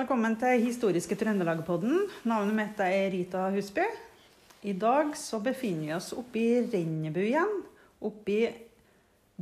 [0.00, 2.06] Velkommen til Historiske Trøndelag-podden.
[2.24, 3.82] Navnet mitt er Rita Husby.
[4.64, 7.52] I dag så befinner vi oss oppe i Rennebu igjen.
[8.08, 8.46] Oppe i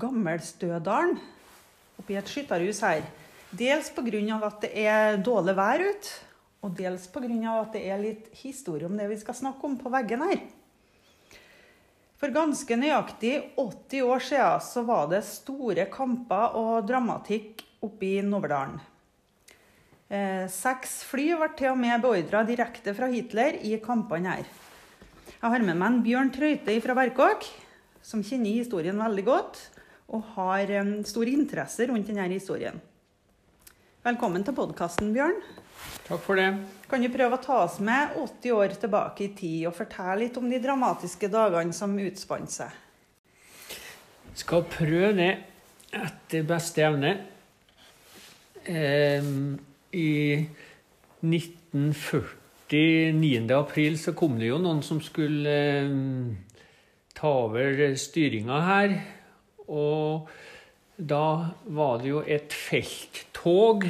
[0.03, 1.15] Gammelstødalen.
[2.01, 3.07] Oppe i et skytterhus her.
[3.55, 4.41] Dels pga.
[4.49, 6.19] at det er dårlig vær ute,
[6.67, 7.55] og dels pga.
[7.61, 10.43] at det er litt historie om det vi skal snakke om på veggen her.
[12.19, 18.23] For ganske nøyaktig 80 år siden så var det store kamper og dramatikk oppe i
[18.27, 18.81] Noverdalen.
[20.09, 24.47] Eh, seks fly ble til og med beordra direkte fra Hitler i kampene her.
[25.35, 27.45] Jeg har med meg en Bjørn Trøyte fra Berkåk,
[28.01, 29.61] som kjenner historien veldig godt
[30.09, 32.81] og har um, stor interesse rundt denne historien.
[34.07, 35.37] Velkommen til podkasten, Bjørn.
[36.09, 36.49] Takk for det.
[36.89, 40.41] Kan du prøve å ta oss med 80 år tilbake i tid og fortelle litt
[40.41, 42.73] om de dramatiske dagene som utspant seg?
[44.41, 45.33] Skal prøve det
[45.93, 47.19] etter beste evne.
[48.65, 49.35] Eh,
[49.93, 50.45] I
[51.25, 53.51] 1940, 9.
[53.57, 55.89] april, så kom det jo noen som skulle eh,
[57.17, 58.95] ta over styringa her.
[59.69, 60.29] Og
[60.99, 63.87] da var det jo et felttog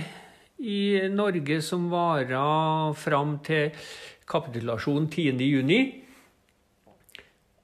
[0.58, 3.70] i Norge som vara fram til
[4.28, 6.04] kapitulasjonen 10.6.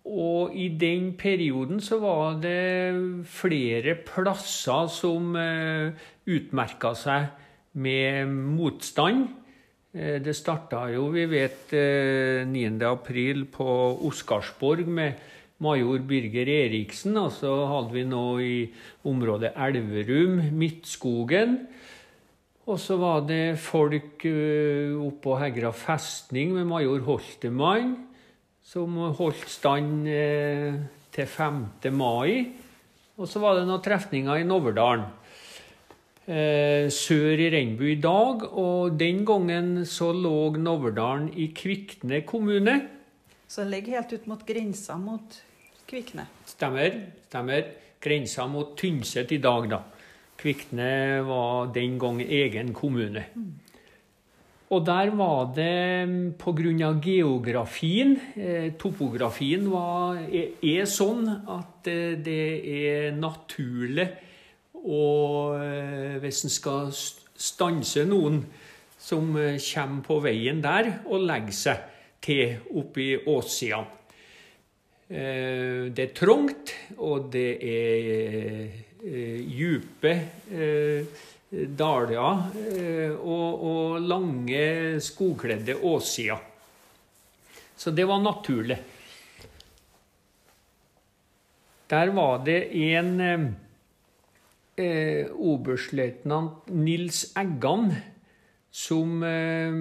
[0.05, 5.97] Og i den perioden så var det flere plasser som uh,
[6.29, 7.44] utmerka seg
[7.75, 9.29] med motstand.
[9.95, 12.79] Uh, det starta jo, vi vet, uh, 9.
[12.89, 13.67] april på
[14.09, 15.21] Oscarsborg med
[15.63, 17.17] major Birger Eriksen.
[17.21, 18.57] Og så hadde vi nå i
[19.07, 21.61] området Elverum, Midtskogen.
[22.65, 27.97] Og så var det folk uh, oppå Hegra festning med major Holtemann,
[28.65, 30.07] som holdt stand
[31.13, 31.59] til 5.
[31.93, 32.49] mai.
[33.21, 35.05] Og så var det noen trefninger i Noverdalen.
[36.25, 42.79] Uh, sør i Rennebu i dag, og den gangen så lå Noverdalen i Kvikne kommune.
[43.45, 45.37] Så den ligger helt ut mot grensa mot
[45.85, 46.25] Kvikne.
[46.49, 46.97] Stemmer.
[47.29, 47.69] stemmer.
[48.01, 49.83] Grensa mot Tynset i dag, da.
[50.41, 53.25] Kvikne var den gang egen kommune.
[54.73, 56.93] Og der var det pga.
[57.01, 64.09] geografien eh, Topografien var, er, er, sånn at eh, det er naturlig
[64.85, 68.45] og eh, Hvis en skal stanse noen
[69.01, 71.83] som kommer på veien der, og legger seg
[72.25, 74.01] til oppi åssidene.
[75.05, 78.73] Det er trangt, og det er
[79.05, 79.45] eh,
[81.77, 82.41] daler
[82.73, 86.41] eh, og, lange skogkledde åssider.
[87.77, 88.79] Så det var naturlig.
[91.91, 93.55] Der var det en
[94.81, 97.93] eh, oberstløytnant Nils Eggan
[98.75, 99.77] som eh,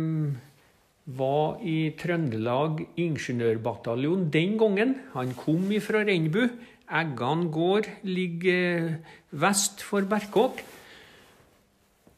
[1.04, 4.96] var i Trøndelag ingeniørbataljon den gangen.
[5.16, 6.46] Han kom fra Rennebu
[6.94, 9.00] Eggan gård ligger
[9.32, 10.62] vest for Berkåk.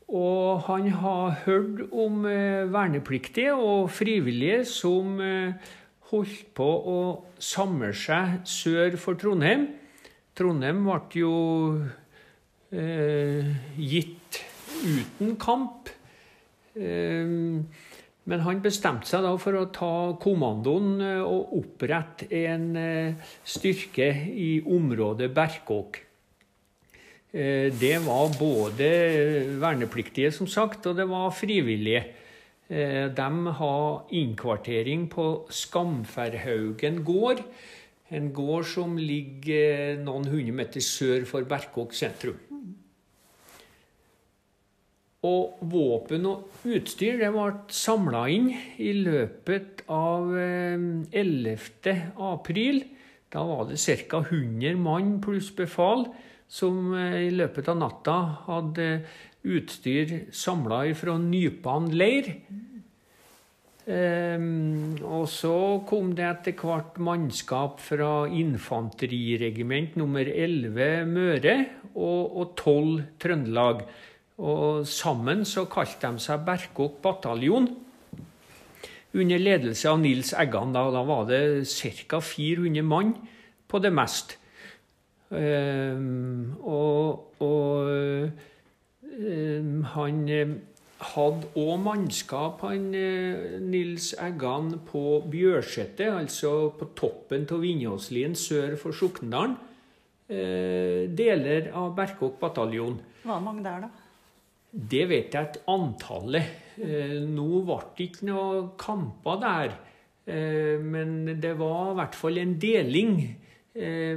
[0.06, 5.56] Og han har hørt om eh, vernepliktige og frivillige som eh,
[6.12, 7.00] holdt på å
[7.42, 9.66] samle seg sør for Trondheim.
[10.38, 11.34] Trondheim ble jo
[11.80, 11.90] eh,
[12.76, 14.42] gitt
[14.84, 15.90] uten kamp.
[16.76, 17.32] Eh,
[18.26, 24.08] men han bestemte seg da for å ta kommandoen eh, og opprette en eh, styrke
[24.34, 26.00] i området Berkåk.
[27.30, 28.90] Eh, det var både
[29.62, 32.06] vernepliktige, som sagt, og det var frivillige.
[32.66, 33.26] De
[33.60, 37.44] har innkvartering på Skamferhaugen gård.
[38.10, 42.55] En gård som ligger noen hundre meter sør for Berkåk sentrum.
[45.26, 51.56] Og våpen og utstyr det ble samla inn i løpet av 11.
[51.92, 52.84] Eh, april.
[53.34, 53.80] Da var det
[54.10, 54.22] ca.
[54.22, 56.06] 100 mann pluss befal
[56.48, 58.90] som eh, i løpet av natta hadde
[59.46, 62.36] utstyr samla fra Nypan leir.
[63.86, 65.54] Um, og så
[65.86, 71.54] kom det etter hvert mannskap fra infanteriregiment nummer 11 Møre
[71.94, 73.84] og, og 12 Trøndelag.
[74.36, 77.70] Og sammen så kalte de seg Berkåk bataljon.
[79.16, 80.74] Under ledelse av Nils Eggan.
[80.76, 81.64] Da, da var det
[82.10, 82.20] ca.
[82.20, 83.14] 400 mann
[83.72, 84.36] på det mest.
[85.32, 87.88] Um, og, og
[89.02, 90.20] um, han
[91.06, 92.92] hadde òg mannskap, han
[93.66, 99.56] Nils Eggan, på Bjørsetet, altså på toppen av Vindåslien sør for Sokndalen.
[100.26, 103.00] Uh, deler av Berkåk bataljon.
[103.24, 104.05] Var det mange der, da?
[104.76, 106.52] Det vet jeg at antallet.
[106.84, 109.76] Eh, nå ble det ikke noe kamper der.
[110.28, 113.16] Eh, men det var i hvert fall en deling.
[113.72, 114.16] Eh,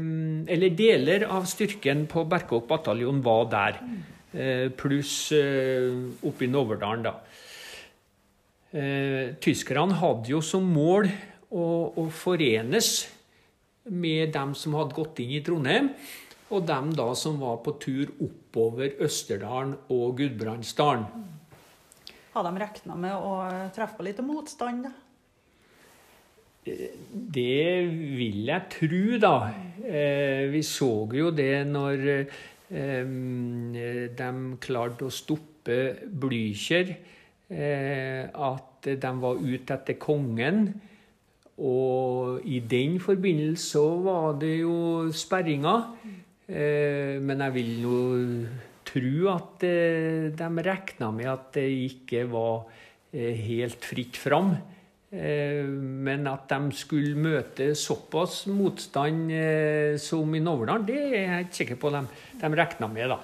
[0.51, 3.83] eller deler av styrken på Berkåk bataljon var der.
[4.77, 7.15] Pluss oppe i Noverdalen, da.
[9.41, 11.09] Tyskerne hadde jo som mål
[11.49, 11.65] å,
[11.97, 13.07] å forenes
[13.89, 15.89] med dem som hadde gått inn i Trondheim,
[16.49, 21.05] og dem da som var på tur oppover Østerdalen og Gudbrandsdalen.
[22.33, 23.35] Har de regna med å
[23.75, 24.95] treffe på litt motstand, da?
[26.69, 29.35] Det vil jeg tro, da.
[29.85, 33.15] Eh, vi så jo det når eh,
[34.19, 34.29] de
[34.61, 36.93] klarte å stoppe Blücher,
[37.49, 40.69] eh, at de var ute etter kongen.
[41.59, 45.89] Og i den forbindelse var det jo sperringer.
[46.49, 47.97] Men jeg vil jo
[48.89, 52.63] tro at de regna med at det ikke var
[53.13, 54.55] helt fritt fram.
[55.09, 61.47] Eh, men at de skulle møte såpass motstand eh, som i Novland, det er jeg
[61.47, 62.03] ikke sikker på de,
[62.43, 63.15] de regna med.
[63.15, 63.17] da.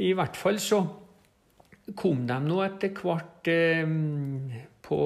[0.00, 0.80] I hvert fall så
[2.00, 3.84] kom de nå etter hvert eh,
[4.84, 5.00] på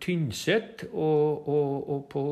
[0.00, 2.24] Tynset og, og, og på,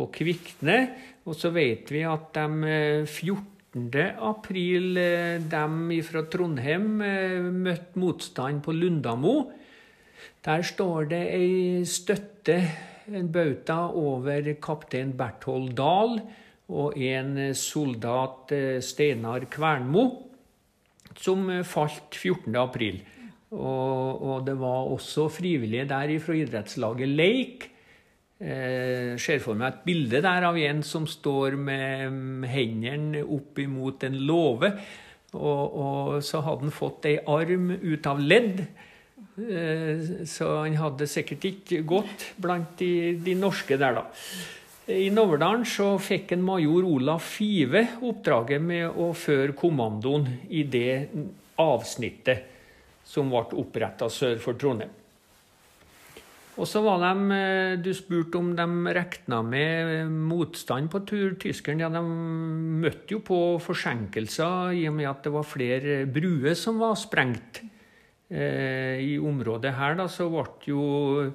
[0.00, 0.80] på, Kvikne.
[1.28, 4.00] Og så vet vi at de 14.
[4.18, 6.90] april, de fra Trondheim,
[7.60, 9.36] møtte motstand på Lundamo.
[10.40, 12.56] Der står det ei støtte,
[13.10, 16.20] en bauta, over kaptein Berthold Dahl
[16.70, 20.04] og en soldat, eh, Steinar Kvernmo,
[21.18, 22.54] som falt 14.
[22.56, 23.02] april.
[23.50, 27.70] Og, og, det var også frivillige der fra idrettslaget Leik.
[28.40, 34.06] Eh, ser for meg et bilde der av en som står med hendene opp imot
[34.08, 34.70] en låve.
[35.36, 38.62] Og, og, så hadde han fått ei arm ut av ledd.
[39.36, 44.06] Eh, så han hadde sikkert ikke gått blant de, de norske der, da.
[44.90, 51.12] I Noverdalen så fikk en major Olaf Five oppdraget med å føre kommandoen i det
[51.60, 52.48] avsnittet
[53.06, 54.96] som ble oppretta sør for Trondheim.
[56.60, 61.34] Og så var de, eh, Du spurte om de regna med motstand på tur.
[61.40, 66.54] Tyskerne ja, de møtte jo på forsinkelser i og med at det var flere bruer
[66.54, 67.62] som var sprengt.
[68.30, 71.32] Eh, I området her da, så ble jo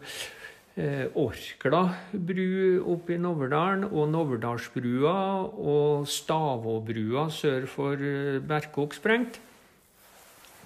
[0.78, 1.82] eh, Orkla
[2.14, 5.18] bru oppe i Noverdalen og Noverdalsbrua
[5.60, 9.42] og Stavåbrua sør for eh, Berkåk sprengt.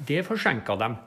[0.05, 0.99] Det forsinka dem.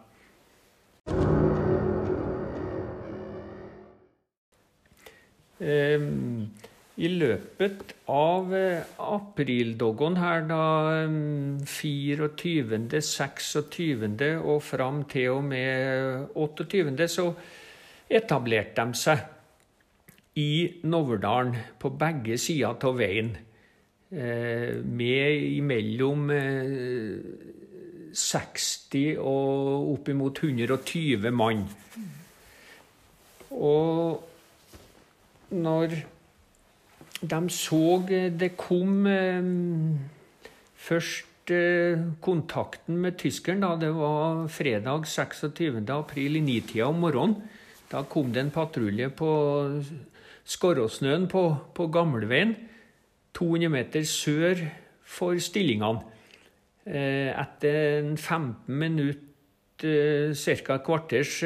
[7.00, 10.64] I løpet av eh, aprildoggen her, da
[11.64, 14.26] 24., mm, 26.
[14.42, 17.30] og fram til og med 28., så
[18.12, 19.18] etablerte de seg
[20.36, 23.32] i Noverdalen på begge sider av veien.
[24.12, 26.28] Eh, med imellom
[28.12, 31.64] 60 eh, og oppimot 120 mann.
[33.52, 34.31] Og
[35.52, 36.02] når
[37.22, 39.42] de så eh, det kom eh,
[40.74, 43.62] først eh, kontakten med tyskeren.
[43.62, 45.88] da Det var fredag 26.
[45.88, 47.36] april i nitida om morgenen.
[47.90, 49.30] Da kom det en patrulje på
[50.44, 52.56] Skorråsnøen på, på gamleveien.
[53.34, 54.58] 200 meter sør
[55.04, 56.02] for stillingene.
[56.82, 60.74] Etter 15 minutter, ca.
[60.74, 61.36] et kvarters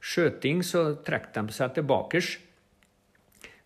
[0.00, 2.20] skjøting, så trakk de seg tilbake.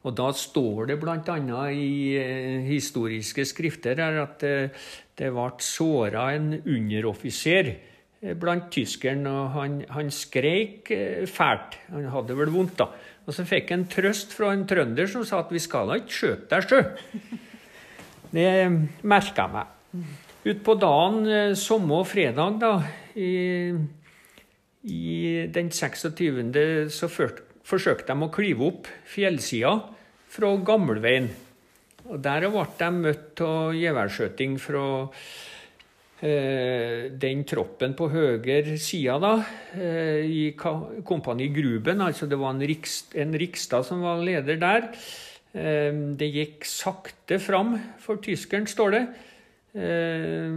[0.04, 1.36] Og da står det bl.a.
[1.72, 4.84] i eh, historiske skrifter her at eh,
[5.16, 10.92] det ble såra en underoffiser eh, blant tyskerne, og han, han skreik
[11.30, 11.78] fælt.
[11.94, 12.90] Han hadde vel vondt, da.
[13.24, 16.18] Og så fikk han trøst fra en trønder som sa at 'vi skal da ikke
[16.18, 17.40] skjøte deg, sjø'.
[18.34, 18.50] Det
[19.08, 19.66] merka jeg meg.
[20.44, 22.72] Utpå dagen, samme fredag, da,
[23.16, 23.72] i,
[24.84, 29.78] i den 26., så forsøkte de å klyve opp fjellsida
[30.34, 31.28] fra Gammelveien.
[32.10, 34.86] Og Der ble de møtt av geværskjøting fra
[36.20, 39.34] eh, den troppen på høyre side, da,
[39.78, 42.02] eh, i Kompani Gruben.
[42.04, 44.90] Altså det var en, Rikst, en Rikstad som var leder der.
[45.54, 49.04] Eh, det gikk sakte fram for tyskeren, står det.
[49.74, 50.50] Eh,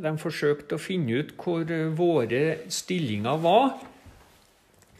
[0.00, 3.74] de forsøkte å finne ut hvor våre stillinger var.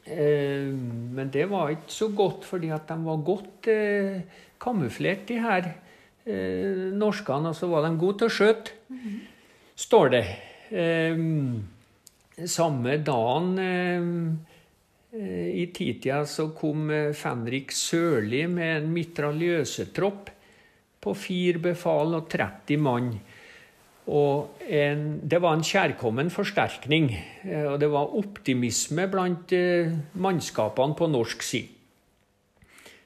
[0.05, 0.69] Eh,
[1.17, 4.21] men det var ikke så godt, fordi at de var godt eh,
[4.61, 5.71] kamuflert, de her
[6.27, 7.53] eh, norskene.
[7.53, 8.81] Og så var de gode til å skjøte,
[9.75, 10.27] står det.
[12.51, 13.51] samme dagen
[15.15, 20.31] i titida så kom Fenrik Sørli med en mitraljøsetropp
[21.05, 23.13] på fire befal og 30 mann.
[24.05, 27.09] Og en, det var en kjærkommen forsterkning,
[27.47, 31.71] eh, og det var optimisme blant eh, mannskapene på norsk side.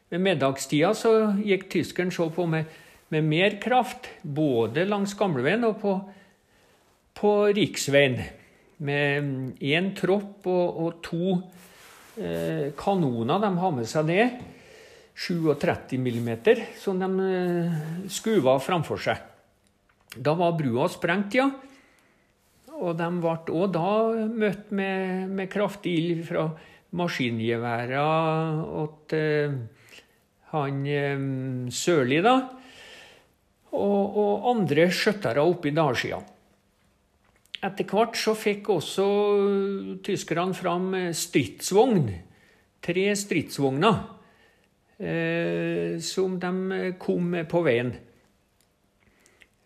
[0.09, 1.13] Ved middagstida så
[1.45, 2.67] gikk tyskeren så på med,
[3.13, 5.95] med mer kraft, både langs gamleveien og på,
[7.15, 8.19] på riksveien.
[8.79, 11.39] Med én tropp og, og to
[12.19, 14.29] eh, kanoner de har med seg det.
[15.19, 16.31] 37 mm,
[16.79, 19.38] som de eh, skuva framfor seg.
[20.19, 21.49] Da var brua sprengt, ja.
[22.79, 23.91] Og de ble òg da
[24.31, 26.47] møtt med, med kraftig ild fra
[26.99, 28.63] maskingeværene
[29.11, 29.59] til uh,
[30.55, 32.37] han um, Sørli, da.
[33.77, 36.23] Og, og andre skjøttere oppe i dalsida.
[37.59, 39.05] Etter hvert så fikk også
[40.07, 42.07] tyskerne fram stridsvogn.
[42.81, 43.99] Tre stridsvogner
[45.03, 47.93] eh, som de kom med på veien.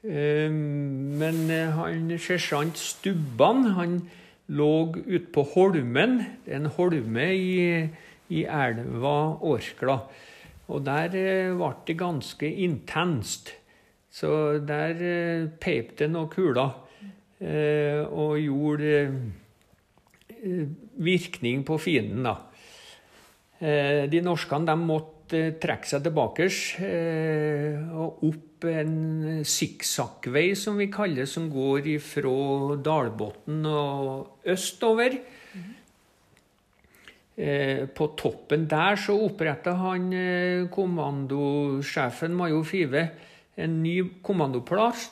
[0.02, 4.00] Ehm, men eh, han sersjant Stubban han
[4.50, 6.16] lå ute på Holmen,
[6.46, 7.86] en holme i,
[8.34, 10.00] i elva Orkla.
[10.72, 13.54] Og der eh, ble det ganske intenst.
[14.12, 16.78] Så der eh, peip det noen kuler
[17.42, 18.90] og gjorde
[21.02, 22.36] virkning på fienden, da.
[24.06, 26.48] De norskene måtte trekke seg tilbake
[27.92, 35.18] og opp en sikksakkvei, som vi kaller som går fra Dalbotn og østover.
[37.36, 43.08] Eh, på toppen der så oppretta han eh, kommandosjefen, major Five,
[43.56, 45.08] en ny kommandoplass.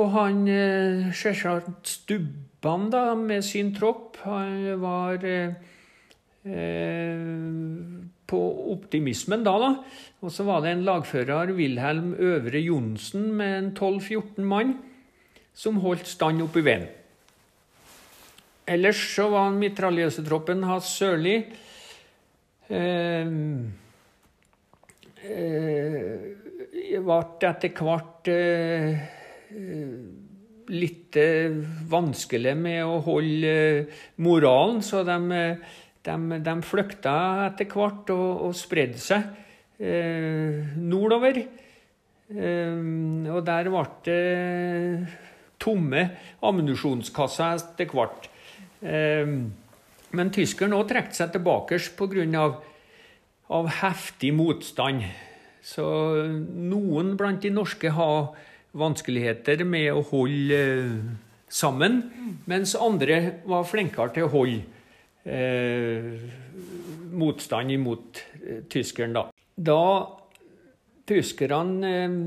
[0.00, 5.28] Og han eh, selvsagt Stubban da, med sin tropp, han var
[8.34, 8.40] på
[8.74, 9.70] optimismen da, da.
[10.24, 14.76] Og så var det en lagfører, Wilhelm Øvre Johnsen, med en 12-14 mann,
[15.54, 16.86] som holdt stand oppe i veien.
[18.64, 21.34] Ellers så var mitraljøsetroppen hans Sørli
[22.72, 23.34] eh,
[25.28, 26.22] eh,
[27.04, 29.04] ble etter hvert eh,
[30.72, 31.18] litt
[31.92, 33.54] vanskelig med å holde
[34.24, 35.18] moralen, så de
[36.04, 37.16] de, de flykta
[37.48, 39.24] etter hvert og, og spredde seg
[39.80, 41.40] eh, nordover.
[42.34, 42.78] Eh,
[43.32, 44.20] og der ble det
[45.62, 46.06] tomme
[46.44, 48.28] ammunisjonskasser etter hvert.
[48.84, 49.36] Eh,
[50.14, 52.26] men tyskerne òg trakk seg tilbake pga.
[52.44, 52.58] Av,
[53.54, 55.04] av heftig motstand.
[55.64, 55.84] Så
[56.28, 58.34] noen blant de norske har
[58.76, 60.60] vanskeligheter med å holde
[61.48, 62.00] sammen,
[62.50, 64.73] mens andre var flinkere til å holde
[65.24, 66.12] eh,
[67.14, 69.28] motstand imot eh, tyskeren, da.
[69.54, 69.80] Da
[71.08, 72.18] tyskerne eh,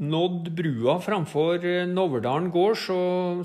[0.00, 2.78] nådde brua framfor eh, Noverdalen gård,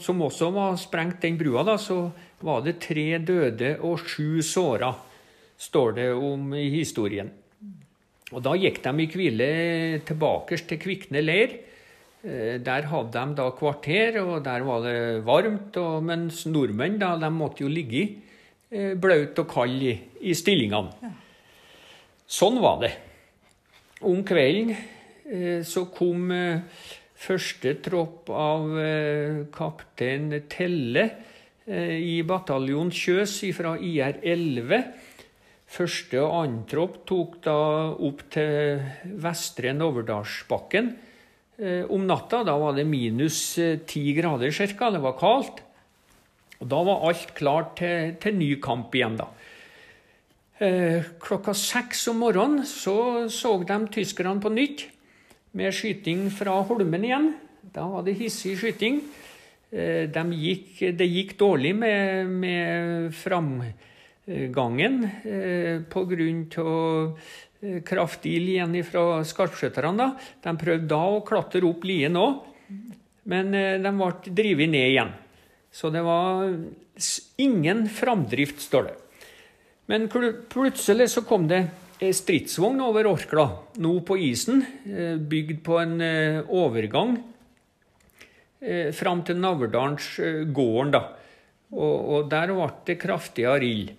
[0.02, 2.10] som også var sprengt, den brua, da, så
[2.46, 4.94] var det tre døde og sju såra,
[5.58, 7.32] står det om i historien.
[8.34, 9.48] Og Da gikk de i hvile
[10.04, 11.54] tilbake til Kvikne leir.
[12.25, 15.78] Der hadde de da kvarter, og der var det varmt.
[15.78, 18.02] Og, mens nordmenn da, de måtte jo ligge
[19.00, 19.94] blaut og kald i,
[20.25, 20.91] i stillingene.
[21.01, 21.12] Ja.
[22.25, 22.91] Sånn var det.
[24.05, 26.63] Om kvelden eh, så kom eh,
[27.15, 28.74] første tropp av
[29.55, 31.05] kaptein Telle
[31.65, 34.84] i bataljon Kjøs fra IR-11.
[35.72, 37.55] Første og annen tropp tok da
[38.05, 38.84] opp til
[39.24, 40.91] Vestre Noverdalsbakken
[41.89, 42.44] om natta.
[42.46, 43.39] Da var det minus
[43.89, 44.91] ti grader ca.
[44.94, 45.65] Det var kaldt.
[46.62, 49.28] Og Da var alt klart til, til ny kamp igjen, da.
[50.64, 54.86] Eh, klokka seks om morgenen så så de tyskerne på nytt,
[55.52, 57.34] med skyting fra Holmen igjen.
[57.76, 59.02] Da var det hissig skyting.
[59.72, 66.16] Eh, de gikk, det gikk dårlig med, med framgangen eh, pga.
[67.66, 70.12] Eh, kraftig ild igjen fra skarpskytterne.
[70.44, 72.44] De prøvde da å klatre opp lien òg,
[73.26, 75.14] men de ble drevet ned igjen.
[75.75, 76.48] Så det var
[77.38, 78.94] ingen framdrift, står det.
[79.91, 80.08] Men
[80.50, 81.65] plutselig så kom det
[82.00, 83.46] stridsvogn over Orkla,
[83.84, 87.17] nå på isen, eh, bygd på en eh, overgang
[88.62, 90.08] eh, fram til Naverdalens
[90.55, 91.03] gården, da.
[91.75, 93.94] Og, og der ble det kraftigere ild.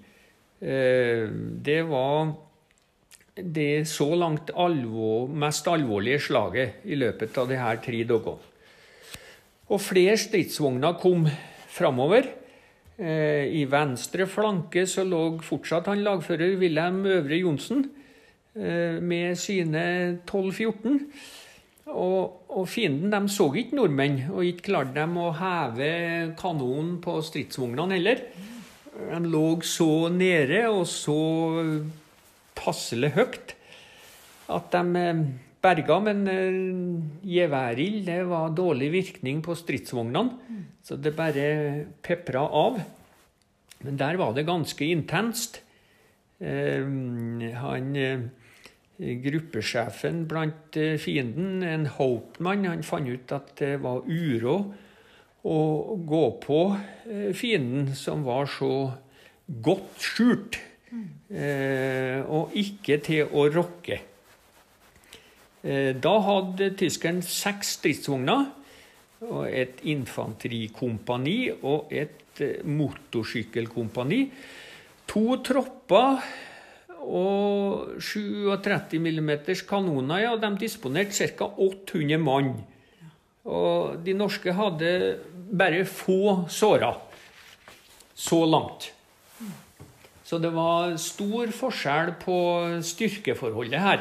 [0.57, 2.31] Det var
[3.37, 8.55] det så langt alvor, mest alvorlige slaget i løpet av de her tre dagene.
[9.67, 11.27] Og flere stridsvogner kom
[11.77, 12.29] framover.
[12.97, 17.85] Eh, I venstre flanke så lå fortsatt han lagfører Wilhelm Øvre Johnsen
[18.57, 19.83] eh, med sine
[20.25, 21.03] 12-14.
[21.87, 25.91] Og, og, fienden de så ikke nordmenn, og ikke klarte de å heve
[26.41, 28.25] kanonen på stridsvognene heller.
[28.97, 31.21] De lå så nede og så
[32.57, 33.55] passelig høyt
[34.53, 35.23] at de eh,
[35.67, 41.47] berga, men uh, geværild det var dårlig virkning på stridsvognene, så det bare
[42.07, 42.81] pepra av.
[43.85, 45.61] Men der var det ganske intenst.
[46.41, 46.87] Uh,
[47.59, 47.95] han
[48.99, 54.73] gruppesjefen blant eh, fienden, en Hopeman, han fant ut at det var uråd
[55.47, 55.61] å
[56.09, 56.61] gå på
[57.07, 58.73] eh, fienden, som var så
[59.47, 60.59] godt skjult,
[61.31, 64.01] eh, og ikke til å rokke.
[65.67, 68.45] Da hadde tyskeren seks stridsvogner,
[69.27, 74.21] og et infanterikompani og et motorsykkelkompani.
[75.11, 76.21] To tropper
[77.07, 79.31] og 37 mm
[79.69, 81.47] kanoner, ja, de disponerte ca.
[81.47, 82.53] 800 mann.
[83.47, 84.91] Og de norske hadde
[85.53, 86.93] bare få såra
[88.15, 88.93] så langt.
[90.27, 92.37] Så det var stor forskjell på
[92.83, 94.01] styrkeforholdet her.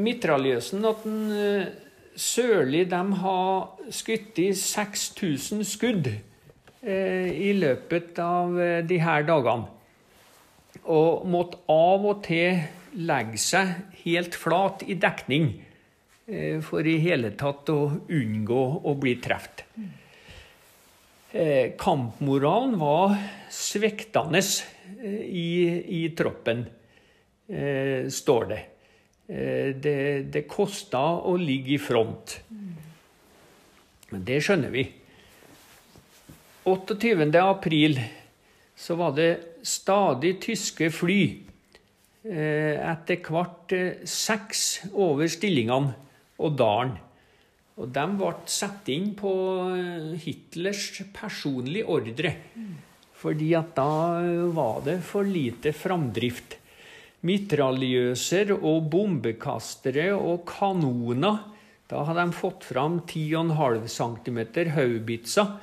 [0.00, 1.66] Mitraljøsen at den eh,
[2.14, 9.74] Sørli de har skutt i 6000 skudd eh, i løpet av eh, de her dagene
[10.84, 12.60] og måtte av og til
[12.94, 13.70] legge seg
[14.04, 15.50] helt flat i dekning
[16.26, 17.80] eh, for i hele tatt å
[18.12, 19.64] unngå å bli truffet.
[21.34, 23.16] Eh, kampmoralen var
[23.50, 25.48] svektende eh, i,
[26.04, 26.66] i troppen,
[28.08, 28.58] står det.
[29.24, 29.96] Det,
[30.28, 32.34] det kosta å ligge i front.
[34.10, 34.84] Men det skjønner vi.
[36.64, 37.40] 28.
[37.40, 37.98] april
[38.76, 39.30] så var det
[39.64, 41.22] stadig tyske fly.
[42.24, 45.92] Eh, etter hvert eh, seks over stillingene
[46.40, 46.94] og dalen.
[47.74, 49.32] Og de ble satt inn på
[49.74, 52.32] eh, Hitlers personlige ordre.
[53.20, 54.22] Fordi at da
[54.56, 56.56] var det for lite framdrift.
[57.24, 61.40] Mitraljøser og bombekastere og kanoner.
[61.88, 64.42] Da hadde de fått fram 10,5 cm
[64.74, 65.56] haubitser.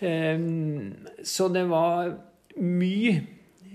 [0.00, 2.14] Så det var
[2.58, 3.12] mye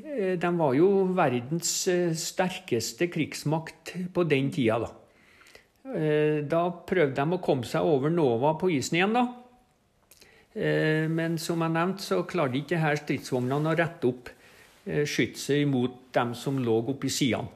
[0.03, 4.91] eh, De var jo verdens eh, sterkeste krigsmakt på den tida, da.
[5.95, 9.25] Eh, da prøvde de å komme seg over Nova på isen igjen, da.
[10.55, 14.29] Men som jeg nevnte, så klarte ikke her stridsvognene å rette opp
[14.85, 17.49] skytset imot dem som lå oppi sidene.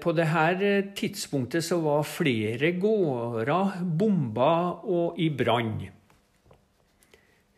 [0.00, 4.50] På dette tidspunktet så var flere gårder bomba
[4.84, 5.78] og i brann.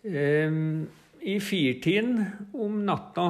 [0.06, 2.20] I firtiden
[2.54, 3.24] om natta,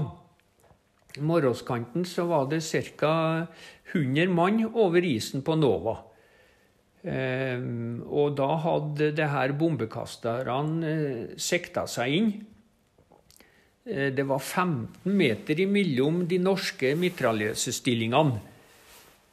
[1.25, 3.47] morgenskanten, så var det ca.
[3.95, 6.03] 100 mann over isen på Nova.
[7.07, 12.33] og da hadde det her bombekasterne eh, sikta seg inn.
[13.87, 18.41] Eh, det var 15 meter imellom de norske mitraljøsestillingene.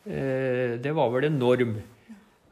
[0.05, 1.75] Eh, det var vel en norm.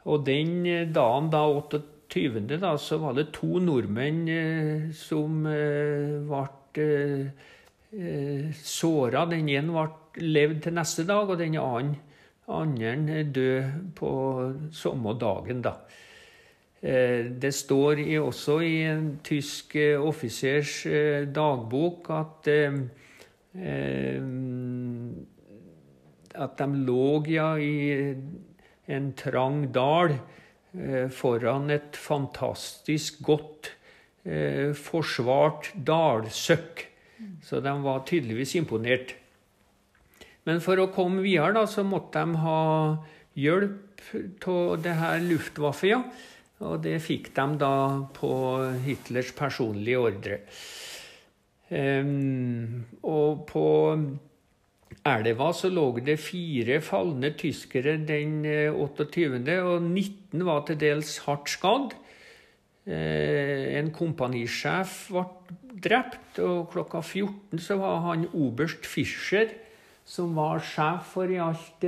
[0.04, 6.86] Og den dagen, da 28., Da, så var det to nordmenn eh, som eh, ble
[7.92, 9.24] eh, såra.
[9.30, 14.10] Den ene ble levd til neste dag, og den andre død på
[14.72, 15.62] samme dagen.
[15.62, 15.76] da.
[16.82, 22.48] Eh, det står også i en tysk eh, offisers eh, dagbok at
[26.32, 28.14] at de lå ja, i
[28.88, 30.14] en trang dal
[31.12, 33.68] foran et fantastisk godt
[34.72, 36.86] forsvart dalsøkk.
[37.44, 39.12] Så de var tydeligvis imponert.
[40.48, 42.62] Men for å komme videre da, så måtte de ha
[43.36, 46.00] hjelp av det her Luftwaffe.
[46.62, 47.74] Og det fikk de da
[48.14, 48.32] på
[48.84, 50.38] Hitlers personlige ordre.
[51.72, 53.66] Um, og på
[55.08, 61.18] elva så lå det fire falne tyskere den 28., eh, og 19 var til dels
[61.26, 61.94] hardt skadd.
[62.86, 65.24] Eh, en kompanisjef ble
[65.82, 69.48] drept, og klokka 14 så var han oberst Fischer,
[70.04, 71.82] som var sjef for i alt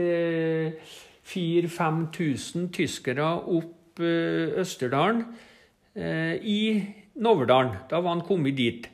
[1.28, 3.26] 4000-5000 tyskere
[3.58, 5.24] opp Østerdalen
[5.94, 6.61] i
[7.14, 7.76] Noverdalen.
[7.90, 8.88] Da var han kommet dit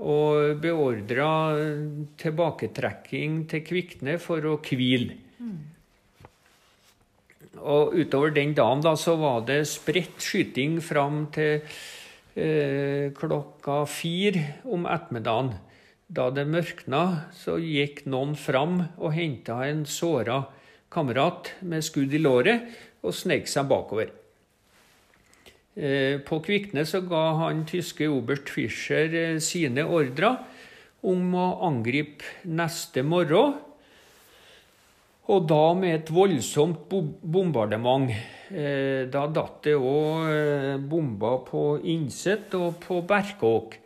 [0.00, 1.32] og beordra
[2.20, 5.18] tilbaketrekking til Kvikne for å hvile.
[7.60, 11.60] Og utover den dagen da, så var det spredt skyting fram til
[12.38, 15.52] eh, klokka fire om ettermiddagen.
[16.10, 17.02] Da det mørkna,
[17.36, 20.40] så gikk noen fram og henta en såra
[20.90, 22.72] kamerat med skudd i låret
[23.04, 24.08] og snek seg bakover.
[25.78, 30.40] Eh, på Kvikne så ga han tyske oberst Fischer eh, sine ordrer
[31.06, 33.54] om å angripe neste morgen.
[35.30, 38.10] Og da med et voldsomt bombardement.
[38.50, 43.78] Eh, da datt det òg bomber på Innset og på Berkåk.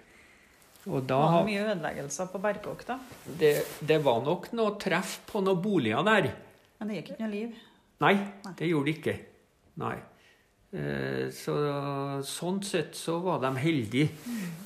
[0.89, 2.99] Og da, var det mye ødeleggelser på Berkåk, da?
[3.25, 6.33] Det, det, var nok noe treff på noen boliger der.
[6.81, 7.63] Men det gikk ikke noe liv?
[8.05, 8.17] Nei,
[8.59, 9.17] det gjorde det ikke.
[9.81, 9.97] Nei.
[10.75, 11.55] Eh, så,
[12.27, 14.09] sånn sett så var de heldige,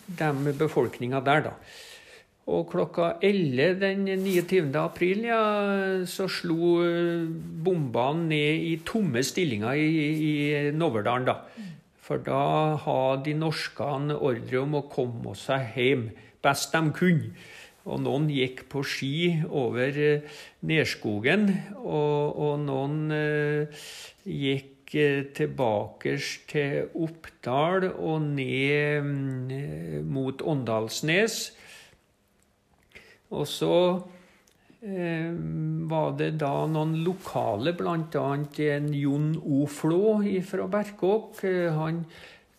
[0.09, 1.55] de befolkninga der, da.
[2.49, 4.71] Og klokka 11 den 29.
[4.81, 5.41] april ja,
[6.09, 6.79] så slo
[7.65, 10.33] bombene ned i tomme stillinger i, i
[10.73, 11.29] Noverdalen.
[11.29, 11.43] da.
[12.01, 16.07] For da hadde de norskene ordre om å komme seg hjem
[16.45, 17.35] best de kunne.
[17.89, 19.13] Og noen gikk på ski
[19.45, 21.47] over eh, Nerskogen,
[21.81, 23.87] og, og noen eh,
[24.25, 26.17] gikk eh, tilbake
[26.49, 31.41] til Oppdal og ned mm, mot Åndalsnes.
[33.31, 33.75] Og så
[34.83, 35.33] eh,
[35.91, 38.27] var det da noen lokale, bl.a.
[38.69, 39.67] en Jon O.
[39.67, 41.43] Flå fra Berkåk.
[41.77, 42.05] Han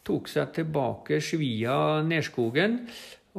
[0.05, 2.83] tok seg tilbake via Nerskogen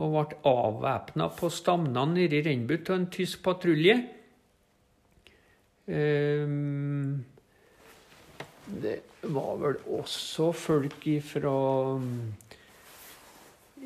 [0.00, 3.96] og ble avvæpna på Stamna nede i Rennebu av en tysk patrulje.
[5.90, 7.24] Um,
[8.83, 8.96] det
[9.33, 11.54] var vel også folk ifra,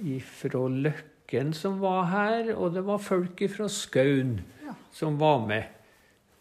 [0.05, 4.77] ifra Løkken som var her, og det var folk ifra Skaun ja.
[4.95, 5.71] som var med.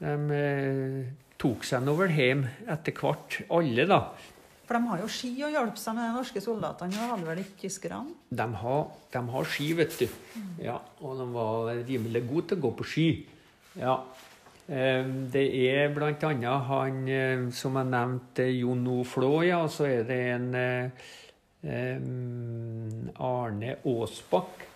[0.04, 1.00] De eh,
[1.40, 4.02] tok seg nå vel hjem etter hvert, alle, da.
[4.64, 6.96] For de har jo ski å hjelpe seg med de norske soldatene.
[6.96, 8.14] De hadde vel ikke tyskerne?
[8.32, 10.06] De har, de har ski, vet du.
[10.64, 13.08] Ja, og de var rimelig gode til å gå på ski.
[13.80, 13.98] Ja.
[14.68, 16.54] Det er bl.a.
[16.70, 19.04] han eh, som jeg nevnte, Jon O.
[19.04, 19.64] Flå, ja.
[19.66, 20.50] Og så er det en
[21.64, 24.68] um, Arne Aasbakk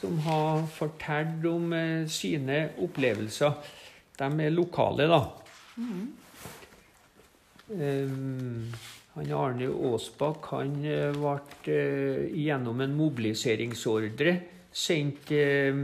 [0.00, 1.72] som har fortalt om
[2.10, 3.52] sine opplevelser.
[4.18, 5.22] De er lokale, da.
[5.78, 6.06] Mm.
[7.68, 8.70] Um,
[9.18, 14.34] han Arne Aasbakk han ble eh, eh, gjennom en mobiliseringsordre
[14.70, 15.80] sendt eh,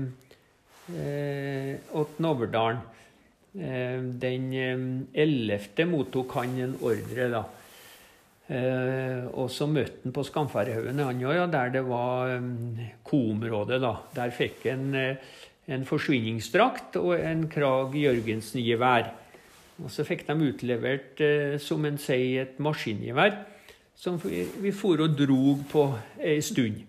[0.86, 2.82] til Noverdalen.
[3.54, 4.46] Den
[5.14, 5.84] 11.
[5.86, 7.42] mottok han en ordre, da.
[9.30, 12.34] og så møtte han på Skamferhaugen, ja, der det var
[13.06, 13.78] Ko-området.
[13.80, 13.92] da.
[14.16, 14.90] Der fikk han
[15.70, 19.12] en forsvinningsdrakt og en Krag Jørgensen-gevær.
[19.82, 23.34] Og så fikk de utlevert, eh, som en sier, et maskingevær
[23.96, 25.84] som vi, for og drog på
[26.20, 26.82] ei stund.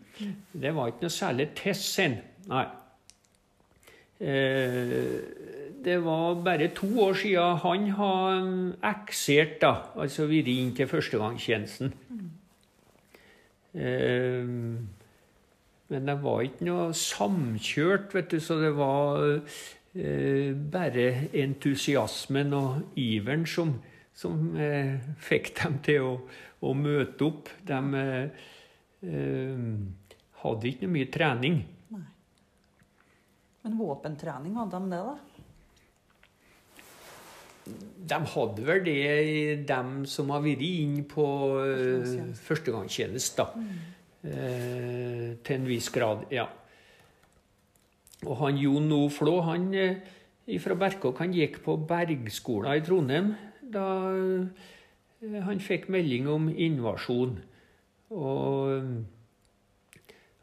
[0.53, 2.17] Det var ikke noe særlig Tessen.
[2.49, 2.65] Nei.
[4.19, 8.49] Eh, det var bare to år siden han har
[8.91, 11.93] eksert, da, altså vært inn til førstegangstjenesten.
[13.75, 14.51] Eh,
[15.85, 19.21] men det var ikke noe samkjørt, vet du, så det var
[19.95, 23.69] Eh, bare entusiasmen og iveren som,
[24.11, 26.09] som eh, fikk dem til å,
[26.67, 27.47] å møte opp.
[27.63, 29.69] De eh,
[30.41, 31.55] hadde ikke noe mye trening.
[31.95, 32.03] Nei.
[33.63, 35.34] Men våpentrening, hadde de det, da?
[37.65, 41.25] De hadde vel det, de som har vært inne på
[41.57, 43.47] uh, førstegangstjeneste, da.
[43.55, 43.93] Mm.
[44.25, 46.45] Uh, til en viss grad, ja.
[48.25, 49.01] Og han Jon O.
[49.13, 53.33] Flå han eh, fra Berkåk han gikk på Bergskolen i Trondheim
[53.75, 53.85] da
[55.45, 57.35] han fikk melding om invasjon.
[58.13, 59.03] Og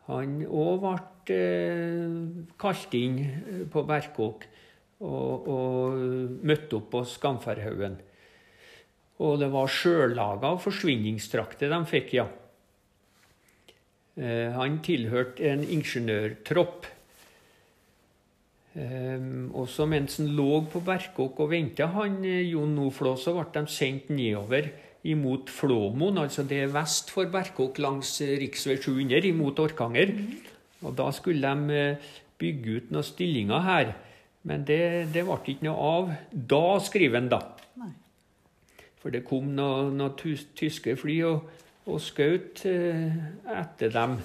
[0.09, 1.39] han òg ble
[2.61, 3.19] kalt inn
[3.73, 4.47] på Berkåk
[5.03, 5.82] og, og
[6.47, 7.99] møtte opp på Skamferhaugen.
[9.23, 12.27] Og det var sjøllaga forsvinningstrakter de fikk, ja.
[14.59, 16.89] Han tilhørte en ingeniørtropp.
[19.53, 23.45] Og så mens han lå på Berkåk og venta, han eh, Jon Noflå, så ble
[23.53, 24.71] de sendt nedover
[25.05, 28.57] imot Flåmoen, altså det er vest for Berkåk langs eh, rv.
[28.57, 30.15] 700 imot Orkanger.
[30.17, 30.33] Mm.
[30.87, 33.93] Og da skulle de eh, bygge ut noen stillinger her.
[34.49, 34.83] Men det,
[35.15, 36.13] det ble ikke noe av.
[36.33, 37.41] Da skriver han, da.
[37.79, 37.93] Nei.
[39.03, 40.15] For det kom noen noe
[40.59, 41.51] tyske fly og,
[41.91, 44.17] og skjøt etter dem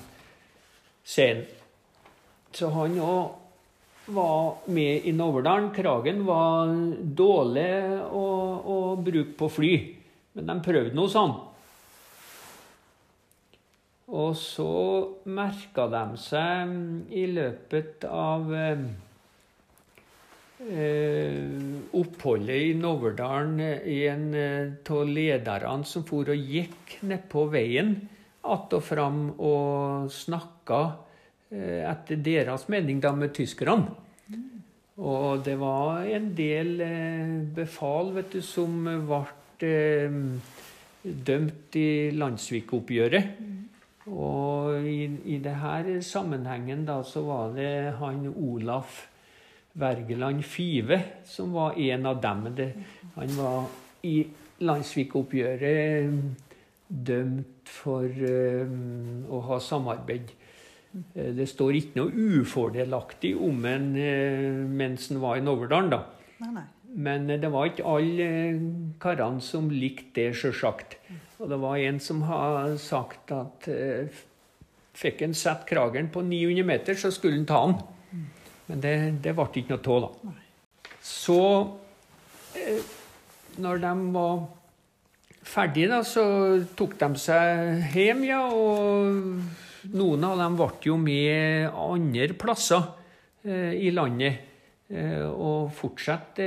[1.07, 1.43] sen.
[2.53, 5.71] Så han òg var med i Noverdalen.
[5.75, 7.71] Kragen var dårlig
[8.07, 8.25] å,
[8.63, 9.73] å bruke på fly.
[10.37, 11.35] Men de prøvde noe sånn.
[14.07, 14.71] Og så
[15.27, 16.71] merka de seg
[17.11, 18.85] i løpet av eh,
[21.97, 27.95] oppholdet i Noverdalen en av lederne som for og gikk nedpå veien
[28.47, 30.81] att og fram og snakka
[31.51, 33.87] etter deres mening da med tyskerne.
[34.97, 36.81] Og det var en del
[37.55, 39.73] befal vet du, som ble
[41.03, 43.37] dømt i landssvikoppgjøret.
[44.07, 45.03] Og i,
[45.35, 49.05] i denne sammenhengen da, så var det han Olaf
[49.77, 52.47] Wergeland Five som var en av dem.
[52.55, 52.71] Det,
[53.15, 53.65] han var
[54.07, 54.27] i
[54.65, 56.11] landssvikoppgjøret
[56.87, 60.31] dømt for um, å ha samarbeid.
[61.13, 63.91] Det står ikke noe ufordelaktig om en
[64.79, 65.99] mens han var i Noverdalen, da.
[66.41, 66.65] Nei, nei.
[66.97, 68.27] Men det var ikke alle
[69.03, 70.95] karene som likte det, sjølsagt.
[71.37, 73.67] Og det var en som har sagt at
[74.97, 77.77] fikk han satt krageren på 900 meter, så skulle han ta han.
[78.67, 80.35] Men det, det ble ikke noe av, da.
[81.03, 81.39] Så
[82.57, 82.93] uh,
[83.63, 84.41] når de var
[85.47, 86.25] ferdige, da, så
[86.77, 88.41] tok de seg hjem, ja.
[88.51, 92.83] Og noen av dem ble jo med andre plasser
[93.47, 94.43] uh, i landet.
[94.87, 96.45] og fortsatte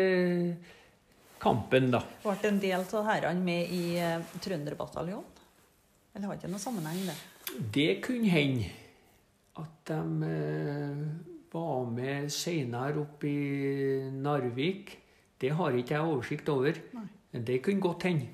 [1.41, 2.01] kampen, da.
[2.23, 5.37] Ble en del av herrene med i uh, Trønderbataljonen?
[6.15, 7.17] Eller har ikke noe sammenheng, det?
[7.75, 8.71] Det kunne hende
[9.61, 11.03] at de eh,
[11.53, 14.93] var med seinere oppe i Narvik.
[15.41, 16.77] Det har ikke jeg oversikt over.
[16.95, 17.07] Nei.
[17.31, 18.29] Men det kunne godt hende.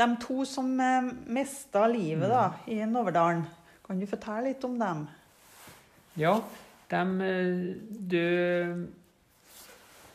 [0.00, 3.44] De to som uh, mista livet da, i Noverdalen,
[3.84, 5.04] kan du fortelle litt om dem?
[6.20, 6.38] Ja,
[6.90, 7.66] de eh,
[8.12, 8.88] døde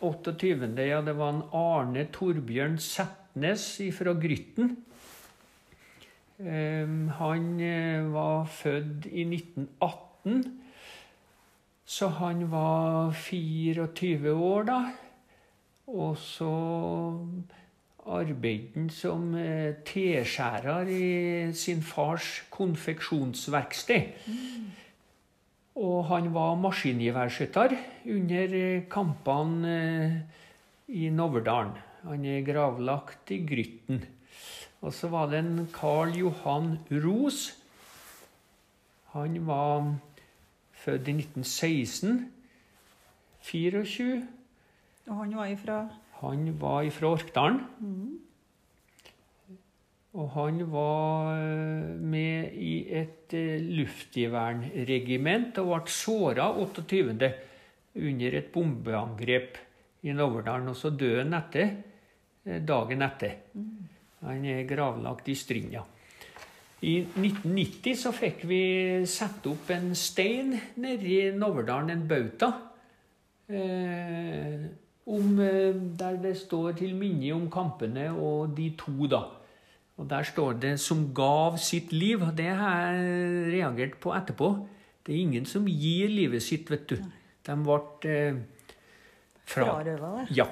[0.01, 0.73] 28.
[0.85, 4.75] Ja, det var en Arne Torbjørn Setnes fra Grytten.
[6.39, 6.87] Eh,
[7.19, 10.43] Han eh, var født i 1918,
[11.85, 14.79] så han var 24 år da.
[15.87, 16.49] Og så
[18.05, 24.11] arbeidet han som eh, teskjærer i sin fars konfeksjonsverksted.
[25.75, 27.77] Og han var maskingeværskytter
[28.11, 30.25] under eh, kampene
[30.87, 31.77] i Noverdalen.
[32.03, 34.03] Han er gravlagt i Grytten.
[34.85, 37.47] Og så var det en Karl Johan Ros.
[39.15, 39.95] Han var
[40.85, 42.31] født i 1916.
[43.45, 44.27] 24.
[45.07, 45.79] Og han var ifra
[46.21, 47.59] Han var ifra Orkdalen.
[50.15, 57.31] Og han var eh, med i et eh, luftgevernregiment og ble såra 28.
[57.99, 59.59] under et bombeangrep
[60.07, 60.71] i Noverdalen.
[60.71, 61.75] Og så døde han etter,
[62.45, 63.35] eh, dagen etter.
[64.25, 65.83] Han er gravlagt i Strinda.
[66.85, 68.61] I 1990 så fikk vi
[69.09, 72.51] satt opp en stein nedi i Noverdalen, en bauta.
[73.47, 74.65] Eh,
[75.05, 79.23] om, eh, der det står til minne om kampene og de to, da.
[79.97, 82.27] Og der står det 'som gav sitt liv'.
[82.27, 84.67] og Det har jeg reagert på etterpå.
[85.05, 86.97] Det er ingen som gir livet sitt, vet du.
[87.45, 88.35] De ble eh,
[89.45, 89.83] fra,
[90.31, 90.45] ja,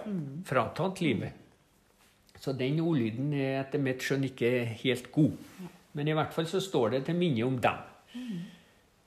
[0.45, 1.42] fratatt livet.
[2.43, 4.51] Så den ordlyden er etter mitt skjønn ikke
[4.82, 5.38] helt god.
[5.95, 7.89] Men i hvert fall så står det til minne om dem.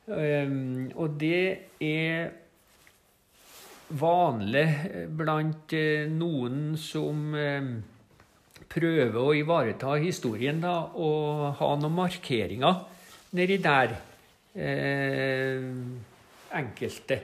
[0.06, 1.42] Um, og det
[1.82, 2.30] er
[3.88, 4.64] vanlig
[5.18, 7.68] blant eh, noen som eh,
[8.66, 12.80] prøver å ivareta historien da, og ha noen markeringer
[13.36, 13.94] nedi der
[14.58, 15.68] eh,
[16.56, 17.20] enkelte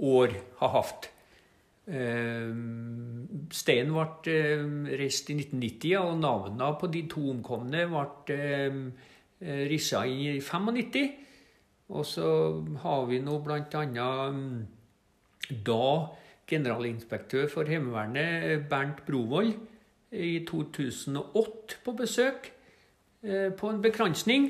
[0.00, 1.10] år har hatt.
[1.90, 2.50] Eh,
[3.50, 4.64] Steinen ble eh,
[5.00, 8.38] reist i 1990, ja, og navnene på de to omkomne ble
[9.70, 11.10] rissa inn i 95.
[11.90, 12.26] Og så
[12.84, 13.74] har vi nå annet
[14.36, 14.58] mm,
[15.66, 15.84] da
[16.50, 19.54] generalinspektør for Heimevernet, Bernt Brovold,
[20.10, 22.50] i 2008 på besøk
[23.22, 24.48] eh, på en bekransning.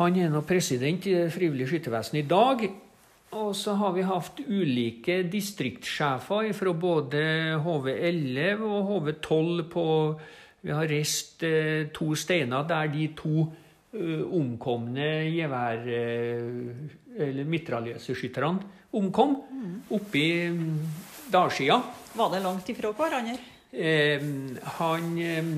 [0.00, 2.66] Han er nå president i Det frivillige skyttervesen i dag.
[3.38, 7.20] Og så har vi hatt ulike distriktssjefer fra både
[7.62, 9.84] HV11 og HV12 på
[10.60, 13.46] Vi har reist eh, to steiner der de to
[13.94, 15.86] eh, omkomne gevær...
[15.86, 18.60] eh, eller mitraljøseskytterne
[18.96, 19.36] omkom,
[19.94, 20.78] oppi mm,
[21.30, 21.80] dalsida.
[22.16, 23.36] Var det langt ifra hverandre?
[23.70, 24.20] Eh,
[24.78, 25.52] han eh,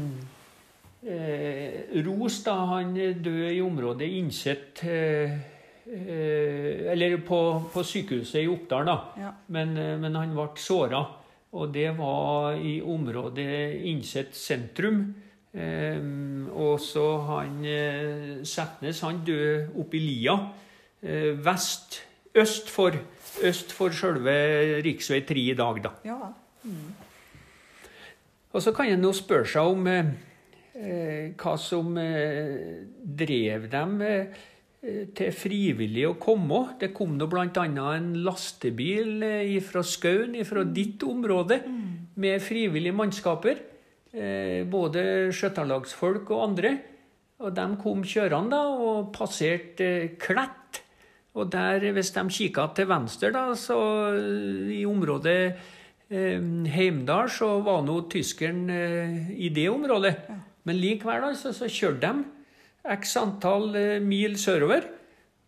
[2.05, 5.33] Ros, da, han døde i området Innsett eh,
[5.93, 7.39] Eller på,
[7.73, 8.97] på sykehuset i Oppdal, da.
[9.21, 9.33] Ja.
[9.53, 11.03] Men, eh, men han ble såra
[11.53, 15.03] Og det var i området Innset sentrum.
[15.53, 16.01] Eh,
[16.57, 20.39] og så han eh, Setnes han døde oppe i Lia.
[21.03, 22.01] Eh, vest,
[22.35, 22.97] øst for,
[23.45, 24.33] øst for selve
[24.81, 24.93] rv.
[25.29, 25.93] 3 i dag, da.
[26.09, 26.33] Ja.
[28.53, 30.09] Og så kan en nå spørre seg om eh,
[30.77, 34.43] eh, hva som eh, drev dem eh,
[34.83, 36.65] til frivillig å komme.
[36.81, 37.47] Det kom nå bl.a.
[37.63, 41.61] en lastebil eh, fra Skaun, fra ditt område,
[42.19, 43.63] med frivillige mannskaper.
[44.13, 46.75] Eh, både skjøtterlagsfolk og andre.
[47.43, 50.83] Og de kom kjørende da, og passerte eh, Klett.
[51.33, 53.79] Og der, hvis de kikka til venstre, da, så
[54.19, 55.39] eh, i området
[56.11, 56.43] eh,
[56.75, 60.17] Heimdal, så var nå tyskeren eh, i det området.
[60.67, 62.42] Men likevel altså, så kjørte de
[62.85, 64.87] x antall eh, mil sørover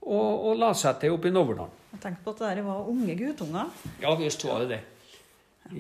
[0.05, 1.73] og, og la seg til oppe i Noverdalen.
[1.95, 3.71] Jeg tenkte på at det der var unge guttunger.
[4.03, 4.81] Ja visst var det det.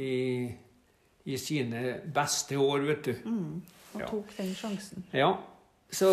[0.01, 0.49] I,
[1.29, 3.15] I sine beste år, vet du.
[3.95, 4.07] Og Ja.
[4.11, 5.05] tok den sjansen.
[5.15, 5.33] Ja,
[5.93, 6.09] så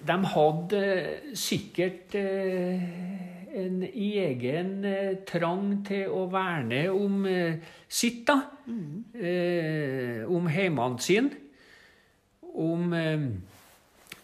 [0.00, 0.80] de hadde
[1.36, 2.82] sikkert eh,
[3.60, 7.56] en egen eh, trang til å verne om eh,
[7.88, 8.36] sitt, da.
[9.14, 11.30] Eh, om heimene sine.
[12.50, 13.24] Om eh,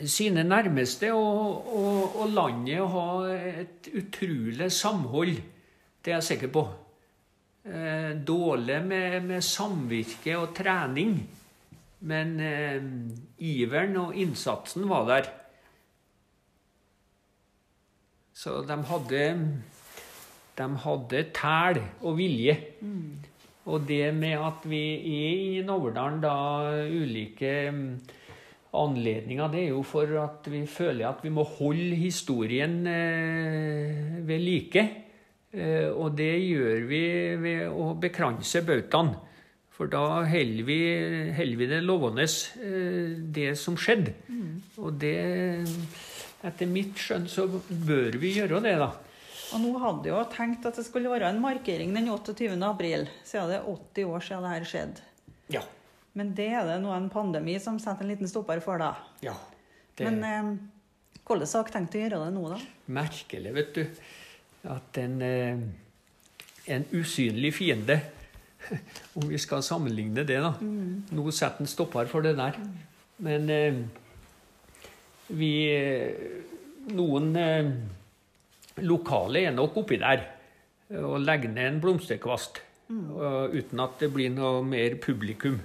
[0.05, 3.07] sine nærmeste og, og, og landet og ha
[3.63, 5.39] et utrolig samhold.
[6.05, 6.67] Det er jeg sikker på.
[7.67, 11.17] Eh, dårlig med, med samvirke og trening.
[12.07, 12.85] Men eh,
[13.43, 15.31] iveren og innsatsen var der.
[18.37, 19.23] Så de hadde
[20.57, 22.55] De hadde tæl og vilje.
[23.67, 26.37] Og det med at vi er i Noverdalen da
[26.87, 27.73] ulike
[28.77, 34.21] mm, anledninger, det er jo for at vi føler at vi må holde historien eh,
[34.27, 34.85] ved like.
[35.53, 37.03] Eh, og det gjør vi
[37.41, 39.15] ved å bekranse bautaen.
[39.77, 40.79] For da holder vi,
[41.37, 44.15] holder vi det lovende, eh, det som skjedde.
[44.81, 45.17] Og det
[46.47, 48.93] Etter mitt skjønn så bør vi gjøre det, da.
[49.55, 52.55] Og nå hadde jo tenkt at det skulle være en markering den 28.
[52.67, 55.07] april, siden det er 80 år siden det her skjedde.
[55.55, 55.62] Ja.
[56.17, 58.95] Men det er det nå en pandemi som setter en liten stopper for, da.
[59.25, 59.37] ja.
[59.97, 60.49] Det Men eh,
[61.25, 62.59] hvordan har dere tenkt å gjøre det nå, da?
[62.61, 64.03] er merkelig, vet du,
[64.75, 65.63] at en, eh,
[66.77, 68.01] en usynlig fiende
[69.17, 70.55] Om vi skal sammenligne det, da.
[70.59, 72.59] Nå setter en stopper for det der.
[73.23, 73.79] Men eh,
[75.37, 76.33] vi eh,
[76.97, 77.71] Noen eh,
[78.87, 80.33] lokale er nok oppi der
[81.01, 82.61] og legger ned en blomsterkvast
[82.93, 83.07] mm.
[83.57, 85.57] uten at det blir noe mer publikum.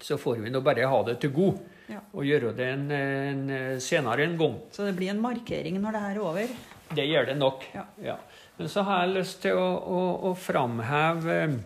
[0.00, 1.60] Så får vi nå bare ha det til god
[1.90, 1.98] Ja.
[2.14, 4.60] og gjøre det en, en senere en gang.
[4.72, 6.52] Så det blir en markering når det her er over?
[6.94, 7.66] Det gjør det nok.
[8.02, 8.16] Ja.
[8.58, 11.58] Men så har jeg lyst til å, å, å framheve eh,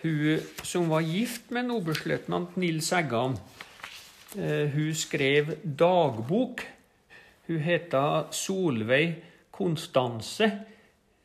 [0.00, 3.36] hun som var gift med en oberstløytnant Nils Eggan.
[4.36, 6.62] Uh, hun skrev dagbok.
[7.50, 9.18] Hun heta Solveig
[9.52, 10.48] Konstanse.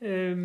[0.02, 0.36] Eh,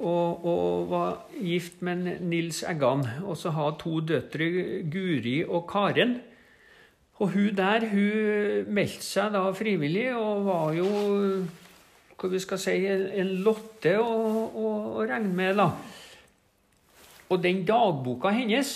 [0.00, 3.04] og, og var gift med Nils Eggan.
[3.24, 4.50] Og så har to døtre,
[4.90, 6.18] Guri og Karen.
[7.20, 10.86] Og hun der, hun meldte seg da frivillig, og var jo
[12.20, 14.14] hva vi skal si, en lotte å,
[14.48, 15.68] å, å regne med, da.
[17.30, 18.74] Og den dagboka hennes,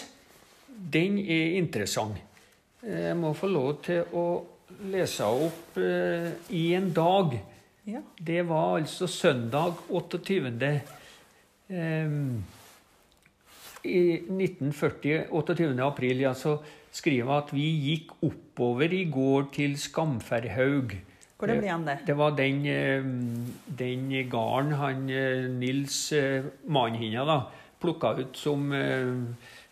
[0.69, 2.21] den er interessant.
[2.85, 4.27] Jeg må få lov til å
[4.93, 7.33] lese opp eh, i en dag.
[7.89, 8.01] Ja.
[8.17, 10.53] Det var altså søndag 28.
[11.68, 12.09] Eh,
[13.85, 15.81] I 1940, 28.
[15.85, 16.59] april, ja, så
[16.94, 20.94] skriver han at vi gikk oppover i går til Skamferhaug.
[21.38, 21.98] Hvor det ble han det?
[22.07, 23.03] Det var den, eh,
[23.79, 26.12] den garden han eh, Nils,
[26.66, 27.38] Mannhinna mannen da,
[27.83, 29.11] plukka ut som eh,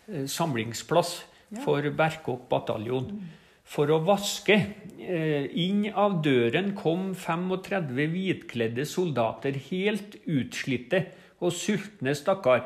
[0.09, 1.23] eh, samlingsplass
[1.53, 1.61] Ja.
[1.61, 3.21] for Berkåk bataljon.
[3.63, 4.55] For å vaske.
[4.99, 11.05] Eh, inn av døren kom 35 hvitkledde soldater, helt utslitte
[11.43, 12.63] og sultne stakkar.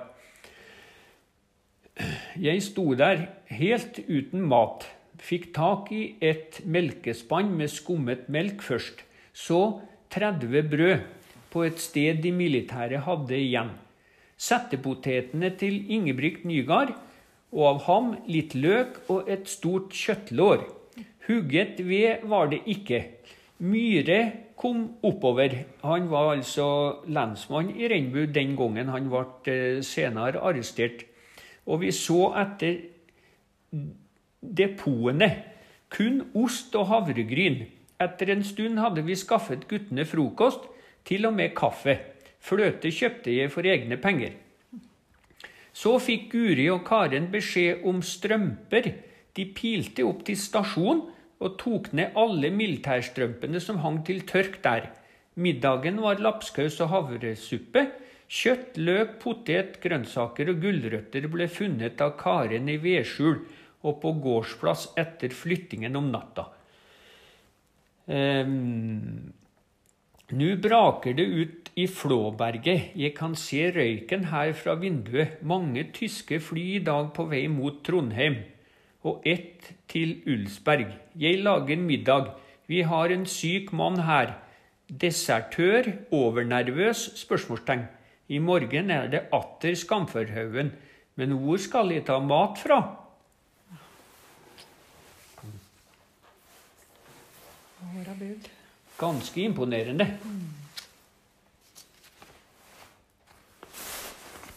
[2.38, 4.86] Jeg sto der helt uten mat.
[5.18, 9.02] Fikk tak i et melkespann med skummet melk først.
[9.34, 9.82] Så
[10.14, 11.06] 30 brød
[11.50, 13.74] på et sted de militære hadde igjen.
[14.38, 16.94] Settepotetene til Ingebrigt Nygaard,
[17.52, 20.68] og av ham litt løk og et stort kjøttlår.
[21.28, 23.00] Hugget ved var det ikke.
[23.58, 24.20] Myhre
[24.58, 25.54] kom oppover.
[25.86, 26.68] Han var altså
[27.06, 28.90] lensmann i Renbu den gangen.
[28.90, 31.06] Han ble eh, senere arrestert.
[31.68, 32.80] Og vi så etter
[34.42, 35.30] depotene.
[35.94, 37.62] Kun ost og havregryn.
[38.02, 40.68] Etter en stund hadde vi skaffet guttene frokost,
[41.08, 41.96] til og med kaffe.
[42.44, 44.36] Fløte kjøpte jeg for egne penger.
[45.78, 48.90] Så fikk Guri og Karen beskjed om strømper.
[49.38, 51.06] De pilte opp til stasjonen
[51.44, 54.90] og tok ned alle militærstrømpene som hang til tørk der.
[55.38, 57.86] Middagen var lapskaus og havresuppe.
[58.28, 63.38] Kjøtt, løk, potet, grønnsaker og gulrøtter ble funnet av Karen i vedskjul
[63.88, 66.50] og på gårdsplass etter flyttingen om natta.
[68.08, 69.32] Um,
[70.28, 72.92] Nå braker det ut i Flåberget.
[73.00, 75.38] Jeg kan se røyken her fra vinduet.
[75.40, 78.42] Mange tyske fly i dag på vei mot Trondheim.
[79.08, 80.92] Og ett til Ulsberg.
[81.16, 82.34] Jeg lager middag.
[82.68, 84.34] Vi har en syk mann her.
[84.88, 87.12] Desertør, overnervøs?
[87.16, 87.88] spørsmålstegn.
[88.28, 90.74] I morgen er det atter Skamførhaugen.
[91.16, 92.82] Men hvor skal jeg ta mat fra?
[98.98, 100.08] Ganske imponerende.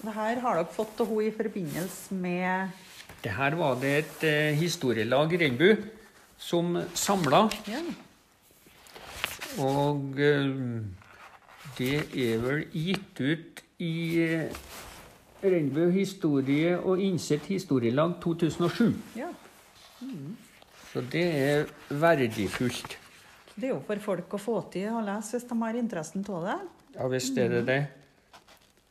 [0.01, 2.89] Det her har dere fått til henne i forbindelse med
[3.20, 5.74] Det her var det et eh, historielag Renbu
[6.40, 7.42] som samla.
[7.68, 7.82] Ja.
[9.60, 10.48] Og eh,
[11.76, 13.92] det er vel gitt ut i
[14.24, 14.62] eh,
[15.44, 18.94] Renbu historie og innsett historielag 2007.
[19.20, 19.28] ja.
[20.90, 22.96] Så det er verdifullt.
[23.54, 26.46] Det er jo for folk å få til å lese hvis de har interessen av
[26.48, 26.58] det.
[26.96, 27.80] Ja visst er det det.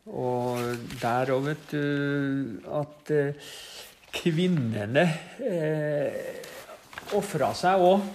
[0.09, 0.61] Og
[1.01, 3.49] der òg, vet du, at eh,
[4.13, 5.05] kvinnene
[5.45, 6.39] eh,
[7.17, 8.07] ofra seg òg.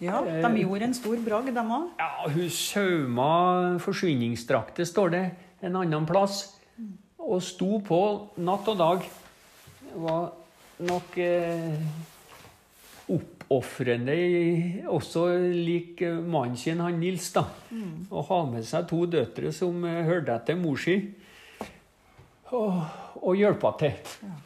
[0.00, 0.40] Ja, Eh.
[0.40, 1.88] De gjorde en stor bragd, de òg.
[2.00, 5.24] Ja, hun sauma forsvinningsdrakter, står det
[5.62, 6.56] en annen plass.
[7.20, 7.98] Og sto på
[8.40, 9.04] natt og dag.
[9.84, 10.30] Det var
[10.80, 11.76] nok eh,
[13.12, 14.16] oppofrende,
[14.88, 17.44] også lik eh, mannen sin, han Nils, da.
[18.10, 20.96] Å ha med seg to døtre som eh, hørte etter mor si,
[22.56, 22.80] og,
[23.20, 23.98] og hjelpa til.
[24.24, 24.38] Ja.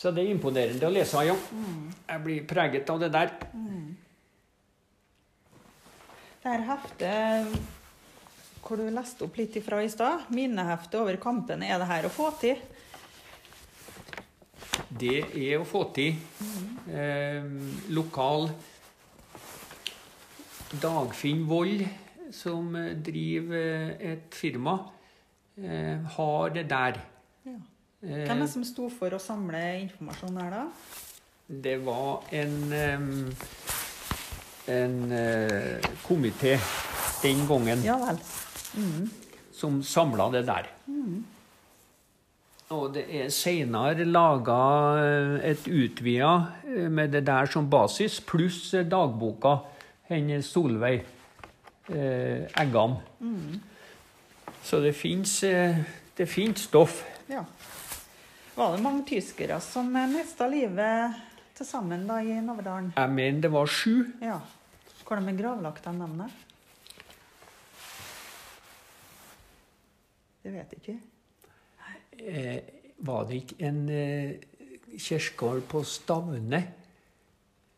[0.00, 1.34] Så det er imponerende å lese, ja.
[2.08, 3.34] Jeg blir preget av det der.
[6.40, 7.60] Det her heftet
[8.64, 12.12] hvor du leste opp litt ifra i stad, minneheftet over kampene, er det her å
[12.12, 12.60] få til?
[14.88, 16.16] Det er å få til
[16.88, 17.44] eh,
[17.92, 18.48] lokal
[20.80, 21.84] Dagfinn Vold,
[22.32, 22.72] som
[23.04, 24.78] driver eh, et firma,
[25.58, 27.00] eh, har det der.
[28.02, 30.66] Eh, Hvem er det som sto for å samle informasjon her, da?
[31.50, 33.00] det var en eh,
[34.70, 36.54] en eh, komité
[37.22, 38.20] den gangen Ja vel.
[38.78, 39.10] Mm.
[39.52, 40.68] som samla det der.
[42.70, 44.58] Og det er seinere laga
[45.42, 49.56] et utvida eh, med det der som basis, pluss eh, dagboka
[50.08, 51.02] hennes Solveig
[51.90, 52.94] eh, Eggan.
[54.62, 55.82] Så det fins eh,
[56.54, 57.02] stoff.
[57.28, 57.42] Ja.
[58.60, 61.14] Var det mange tyskere som mista livet
[61.56, 62.90] til sammen da i Naverdalen?
[62.92, 64.02] Jeg mener det var sju.
[64.20, 64.34] Ja.
[65.00, 66.34] Hvor de er gravlagt av navnet?
[70.44, 70.98] Det vet jeg ikke.
[72.20, 72.58] Eh,
[73.08, 74.44] var det ikke en eh,
[74.92, 76.60] kirkegård på Stavne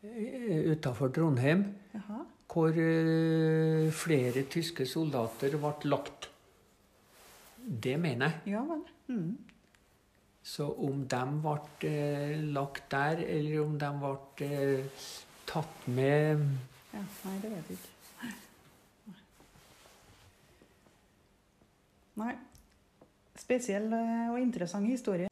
[0.03, 1.63] eh, utafor Trondheim
[1.95, 2.25] Jaha.
[2.51, 6.27] hvor eh, flere tyske soldater ble lagt?
[7.63, 8.57] Det mener jeg.
[8.59, 8.83] Ja vel.
[9.07, 9.52] Mm.
[10.43, 15.05] Så om de ble eh, lagt der, eller om de ble eh,
[15.47, 16.43] tatt med
[16.93, 17.93] Ja, nei, det vet jeg ikke.
[22.23, 22.35] Nei.
[23.39, 25.31] Spesiell eh, og interessant historie.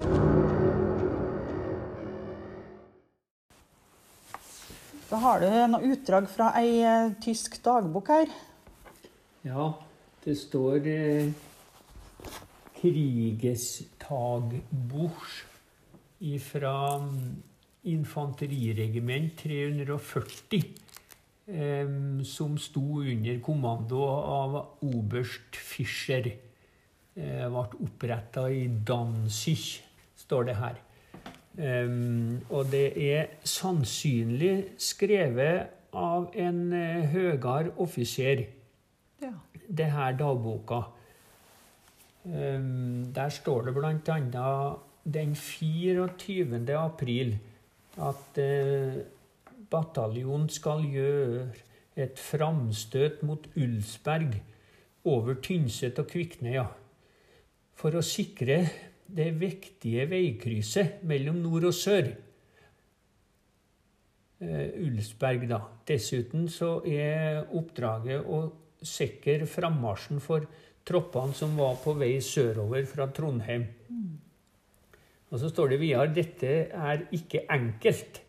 [5.10, 6.86] Da har du noe utdrag fra ei
[7.18, 8.30] tysk dagbok her.
[9.42, 9.72] Ja,
[10.22, 11.30] det står eh,
[12.80, 15.44] Krigestagburs
[16.40, 17.08] fra
[17.82, 20.64] infanteriregiment 340,
[21.46, 21.88] eh,
[22.24, 26.36] som sto under kommando av oberst Fischer.
[27.16, 29.82] Eh, ble oppretta i Danzig,
[30.16, 30.74] står det her.
[31.60, 38.46] Um, og det er sannsynlig skrevet av en uh, høyere offiser
[39.20, 39.32] Ja.
[39.68, 40.84] det her dagboka.
[42.24, 44.50] Um, der står det bl.a.
[45.04, 46.60] den 24.
[46.76, 47.38] april
[47.96, 49.00] at uh,
[49.70, 51.46] bataljonen skal gjøre
[51.96, 54.36] et framstøt mot Ulsberg
[55.08, 56.66] over Tynset og Kviknøya
[57.80, 58.60] for å sikre
[59.10, 62.10] det viktige veikrysset mellom nord og sør.
[64.40, 65.60] Eh, Ulsberg, da.
[65.88, 68.44] Dessuten så er oppdraget å
[68.80, 70.46] sikre frammarsjen for
[70.86, 73.66] troppene som var på vei sørover fra Trondheim.
[75.30, 78.22] Og så står det videre dette er ikke enkelt.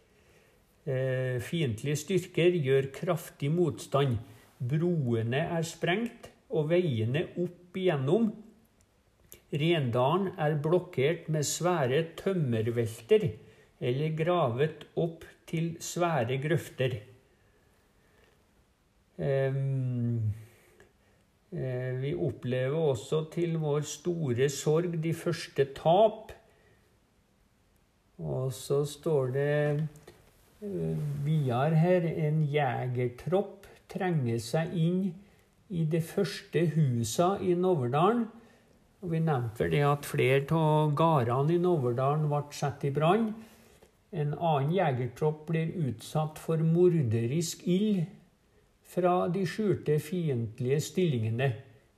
[0.85, 4.19] Eh, fiendtlige styrker gjør kraftig motstand.
[4.61, 8.31] Broene er sprengt, og veiene opp igjennom.
[9.51, 13.25] Rendalen er blokkert med svære tømmervelter
[13.81, 16.99] eller gravet opp til svære grøfter.
[19.21, 20.31] Um,
[21.51, 26.31] vi opplever også til vår store sorg de første tap.
[28.21, 29.87] Og så står det
[30.61, 35.01] uh, videre her en jegertropp trenger seg inn
[35.71, 38.27] i det første husa i Noverdalen.
[39.01, 43.31] Og Vi nevnte det at flere av gårdene i Noverdalen ble satt i brann.
[44.11, 48.03] En annen jegertropp blir utsatt for morderisk ild
[48.91, 51.47] fra de skjulte fiendtlige stillingene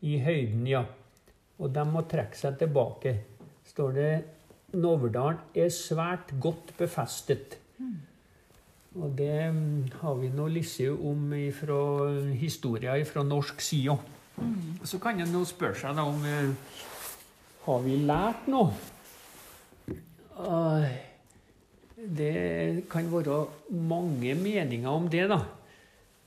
[0.06, 0.84] i høyden, ja.
[1.58, 3.16] Og de må trekke seg tilbake.
[3.66, 4.14] Står det
[4.74, 7.58] Noverdalen er svært godt befestet.
[8.94, 9.38] Og det
[10.02, 11.80] har vi nå lest om fra
[12.38, 13.96] historier fra norsk side.
[14.38, 14.82] Mm.
[14.86, 16.22] Så kan en nå spørre seg da om
[17.64, 18.74] Har vi lært noe?
[21.96, 25.40] Det kan være mange meninger om det, da.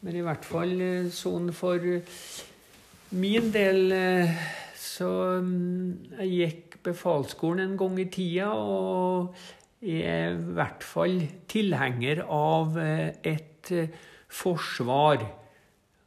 [0.05, 0.76] Men i hvert fall
[1.14, 1.82] sånn for
[3.16, 3.94] min del
[4.76, 5.09] så
[5.40, 9.34] Jeg gikk befalsskolen en gang i tida, og
[9.86, 11.20] er i hvert fall
[11.51, 13.92] tilhenger av eh, et eh,
[14.28, 15.22] forsvar.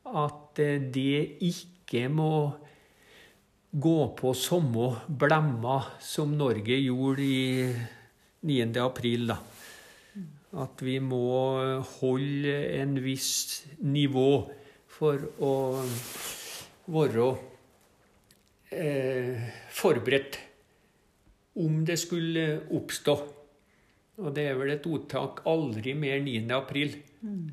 [0.10, 2.34] At eh, det ikke må
[3.70, 7.70] gå på samme blemmer som Norge gjorde i
[8.50, 8.74] 9.
[8.82, 9.30] april.
[9.30, 9.38] da.
[10.58, 11.26] At vi må
[12.00, 14.32] holde en viss nivå
[14.90, 15.54] for å
[16.90, 17.28] være
[18.74, 20.40] eh, forberedt
[21.60, 23.16] om det skulle oppstå.
[24.20, 26.50] Og det er vel et ordtak 'aldri mer 9.
[26.58, 26.98] april'.
[27.22, 27.50] Mm.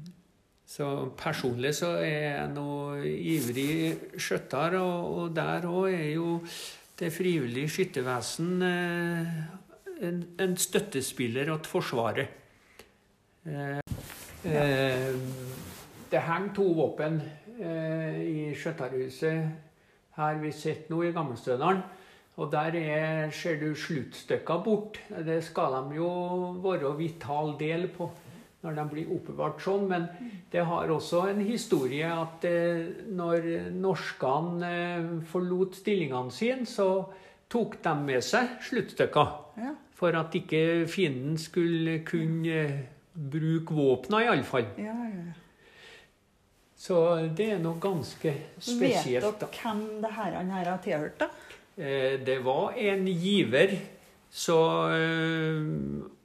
[0.67, 0.87] Så
[1.19, 2.71] personlig så er jeg nå
[3.07, 6.41] ivrig skjøtter, og, og der òg er jo
[6.99, 9.37] det frivillige skyttervesen eh,
[10.03, 12.46] en, en, støttespiller til Forsvaret.
[13.47, 13.79] Eh,
[14.43, 15.15] eh,
[16.11, 17.21] det henger to våpen
[17.61, 21.85] eh, i skjøtterhuset her vi sitter nå i Gammelstødalen.
[22.37, 24.99] Og der er, ser du sluttstykker bort.
[25.09, 26.09] Det skal de jo
[26.65, 28.11] være vital del på
[28.65, 29.87] når de blir oppbevart sånn.
[29.89, 30.09] Men
[30.53, 32.45] det har også en historie at
[33.09, 37.07] når norskene forlot stillingene sine, så
[37.49, 39.33] tok de med seg sluttstykker.
[39.63, 39.73] Ja.
[39.97, 42.61] For at ikke fienden skulle kunne
[43.17, 44.69] bruke våpna, iallfall.
[44.81, 45.27] Ja, ja.
[46.77, 46.97] Så
[47.33, 49.25] det er noe ganske spesielt.
[49.25, 51.31] Vet dere hvem det her han her har tilhørt, da?
[51.77, 53.73] Eh, det var en giver.
[54.31, 54.57] Så
[54.93, 55.63] eh,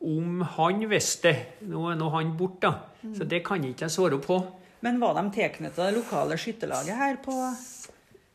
[0.01, 1.31] om han visste
[1.69, 2.73] Nå er nå han borte, da.
[3.01, 3.13] Mm.
[3.15, 4.41] Så det kan jeg ikke svare på.
[4.83, 7.37] Men var de tilknytta det lokale skytterlaget her på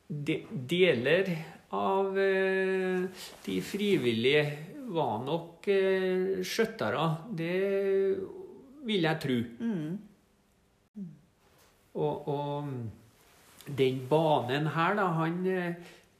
[0.06, 1.28] de, Deler
[1.74, 3.04] av eh,
[3.44, 4.46] de frivillige
[4.96, 5.66] var nok
[6.46, 7.06] skjøttere.
[7.36, 7.54] Det
[8.86, 9.38] vil jeg tro.
[9.60, 9.98] Mm.
[11.96, 12.70] Og, og,
[13.66, 15.40] den banen her, da, han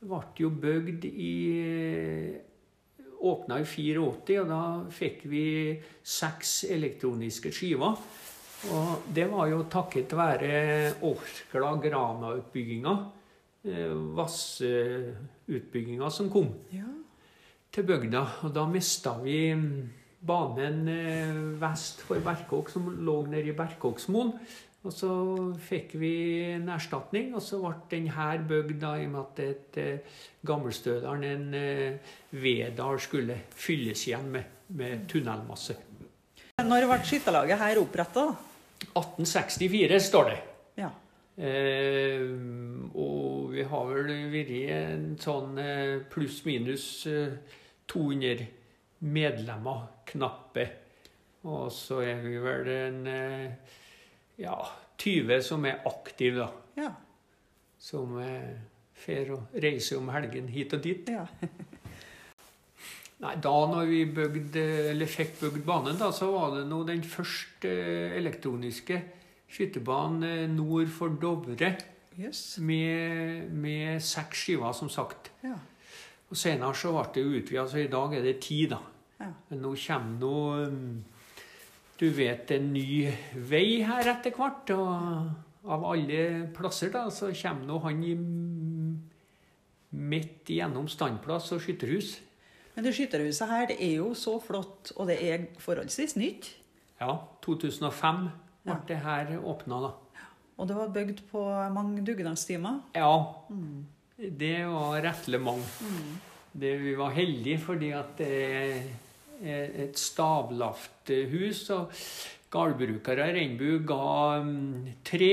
[0.03, 1.35] ble jo bygd i
[3.27, 4.61] Åpna i 84, og da
[4.93, 5.45] fikk vi
[6.05, 7.97] seks elektroniske skiver.
[8.73, 10.51] Og det var jo takket være
[11.07, 12.95] Orkla Grana-utbygginga,
[13.69, 16.89] eh, Vassutbygginga som kom ja.
[17.71, 18.23] til bygda.
[18.47, 19.55] Og da mista vi
[20.21, 24.33] banen eh, vest for Berkåk, som lå nede i Berkåksmoen.
[24.87, 25.11] Og så
[25.67, 26.12] fikk vi
[26.53, 30.21] en erstatning, og så ble den her bygd da, i og med at et eh,
[30.47, 35.75] Gammelstødalen, en eh, Vedal, skulle fylles igjen med, med tunnelmasse.
[36.62, 38.29] Når ble skytterlaget her oppretta?
[38.93, 40.39] 1864, står det.
[40.79, 40.93] Ja.
[41.37, 42.23] Eh,
[42.95, 47.35] og vi har vel vært en sånn eh, pluss-minus eh,
[47.93, 48.47] 200
[49.05, 50.66] medlemmer, knappe.
[51.46, 53.74] Og så er vi vel en eh,
[54.42, 54.57] ja,
[54.98, 56.82] 20 som er aktive, da.
[56.82, 56.92] Ja.
[57.78, 61.09] Som drar og reiser om helgen hit og dit.
[61.12, 61.26] Ja.
[63.24, 64.00] Nei, da når vi
[64.61, 67.70] eller fikk bygd banen, da, så var det nå den første
[68.18, 68.98] elektroniske
[69.48, 71.72] skytebanen eh, nord for Dovre.
[72.16, 72.59] Yes.
[72.59, 75.30] Med, med seks skiver, som sagt.
[75.44, 75.57] Ja.
[76.26, 78.64] Og Senere så ble det utvida, så i dag er det ti.
[78.68, 78.80] da.
[79.21, 79.31] Ja.
[79.57, 80.35] Nå kommer nå
[80.67, 81.05] um,
[81.97, 83.09] du vet, en ny
[83.49, 84.71] vei her etter hvert.
[84.77, 88.03] Og av alle plasser da, så kommer nå han
[89.97, 92.19] midt gjennom standplass og skytterhus.
[92.77, 96.51] Men det skytterhuset her det er jo så flott, og det er forholdsvis nytt.
[97.01, 97.14] Ja,
[97.45, 98.27] 2005
[98.67, 98.81] ble Ja.
[98.89, 99.93] det her åpna, da.
[100.59, 101.41] Og det var bygd på
[101.73, 102.81] mange dugnadstimer.
[102.95, 103.25] Ja,
[104.19, 105.64] det var rettelig mange.
[106.53, 108.83] Det, vi var heldige fordi at er
[109.43, 111.70] et stavlafthus.
[111.70, 111.93] og
[112.51, 115.32] gårdbrukere i Regnbu ga mm, tre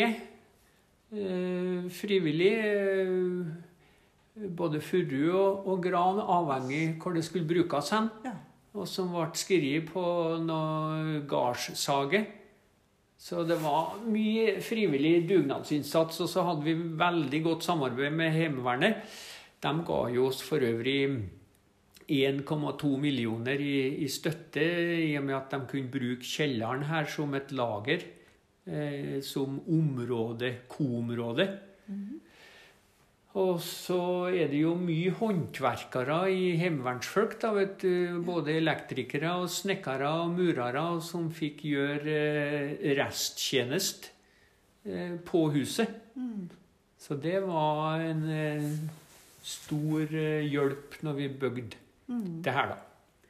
[1.14, 2.56] eh, frivillig.
[2.58, 3.70] eh,
[4.34, 8.10] både furu og, og gran, avhengig hvor det skulle brukes hen.
[8.26, 8.34] Ja.
[8.74, 10.04] Og som ble skrevet på
[10.41, 12.24] noe gardssage.
[13.24, 16.20] Så det var mye frivillig dugnadsinnsats.
[16.26, 19.06] Og så hadde vi veldig godt samarbeid med Heimevernet.
[19.64, 21.06] De ga jo oss for øvrig
[22.08, 24.64] 1,2 millioner i, i støtte,
[25.08, 28.04] i og med at de kunne bruke kjelleren her som et lager.
[28.64, 31.47] Eh, som område, koområde.
[31.88, 32.20] Mm -hmm.
[33.34, 37.41] Og så er det jo mye håndverkere i heimevernsfolk.
[37.41, 44.12] da, vet du, Både elektrikere og snekkere og murere som fikk gjøre eh, resttjenest
[44.86, 45.88] eh, på huset.
[46.99, 48.70] Så det var en eh,
[49.41, 51.83] stor eh, hjelp når vi bygde
[52.43, 53.30] det her, da.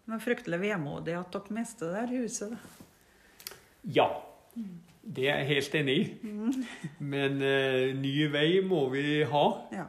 [0.00, 2.56] Det var fryktelig vemodig at dere mister det her huset.
[2.56, 3.86] da.
[3.96, 4.08] Ja.
[5.00, 6.02] Det er jeg helt enig i.
[7.12, 9.46] Men uh, ny vei må vi ha.
[9.72, 9.86] Ja.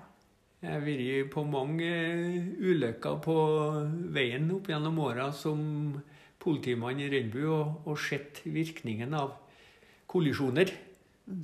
[0.61, 3.35] Jeg har vært på mange eh, ulykker på
[4.13, 5.63] veien opp gjennom åra som
[6.41, 9.33] politimann i Renbu og, og sett virkningen av
[10.11, 10.69] kollisjoner.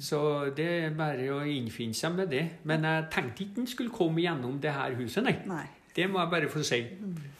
[0.03, 0.19] Så
[0.53, 2.43] det er bare å innfinne seg med det.
[2.69, 5.33] Men jeg tenkte ikke den skulle komme gjennom det her huset, nei.
[5.49, 5.65] Nei.
[5.97, 6.83] Det må jeg bare få si.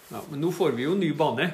[0.10, 1.46] Ja, men nå får vi jo ny bane.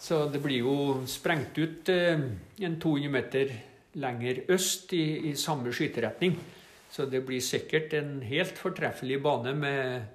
[0.00, 0.76] Så det blir jo
[1.08, 2.20] sprengt ut eh,
[2.64, 3.52] en 200 meter
[4.00, 6.36] lenger øst i, i samme skyteretning.
[6.92, 10.06] Så det blir sikkert en helt fortreffelig bane med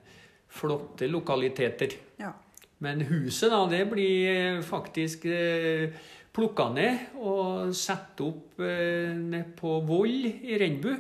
[0.52, 1.94] flotte lokaliteter.
[2.20, 2.34] Ja.
[2.82, 5.94] Men huset, da, det blir eh, faktisk eh,
[6.34, 10.96] plukka ned og satt opp eh, på Voll i Renbu.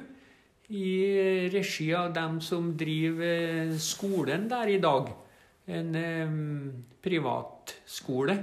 [0.72, 5.10] I regi av dem som driver eh, skolen der i dag.
[5.68, 6.36] En eh,
[7.04, 8.38] privatskole.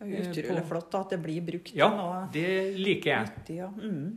[0.00, 3.32] Utrolig flott at det blir brukt Ja, noe det liker jeg.
[3.34, 3.58] nyttig.
[3.60, 3.68] Ja.
[3.68, 4.16] Mm.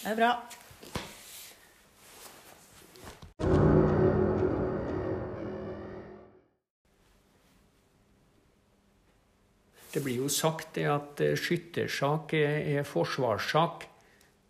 [0.00, 0.32] Det er bra.
[9.90, 13.86] Det blir jo sagt det at eh, skyttersak er, er forsvarssak,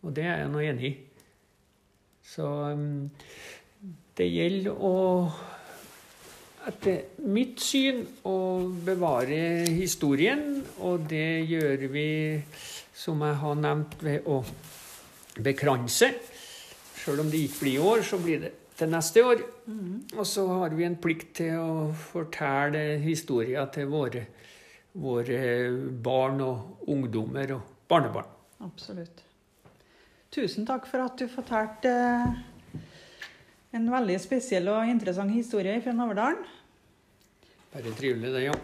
[0.02, 0.92] og det er jeg nå enig i.
[2.30, 3.08] Så um,
[4.16, 4.96] det gjelder å
[6.68, 8.36] etter mitt syn å
[8.84, 12.10] bevare historien, og det gjør vi,
[12.92, 14.42] som jeg har nevnt, ved å
[15.40, 16.10] bekranse.
[17.00, 19.42] Selv om det ikke blir i år, så blir det til neste år.
[20.16, 24.26] Og så har vi en plikt til å fortelle historier til våre,
[25.00, 25.40] våre
[26.04, 28.36] barn og ungdommer og barnebarn.
[28.68, 29.29] Absolutt.
[30.30, 32.82] Tusen takk for at du fortalte eh,
[33.74, 36.44] en veldig spesiell og interessant historie fra Naverdalen.
[37.72, 38.54] Bare trivelig, det, ja.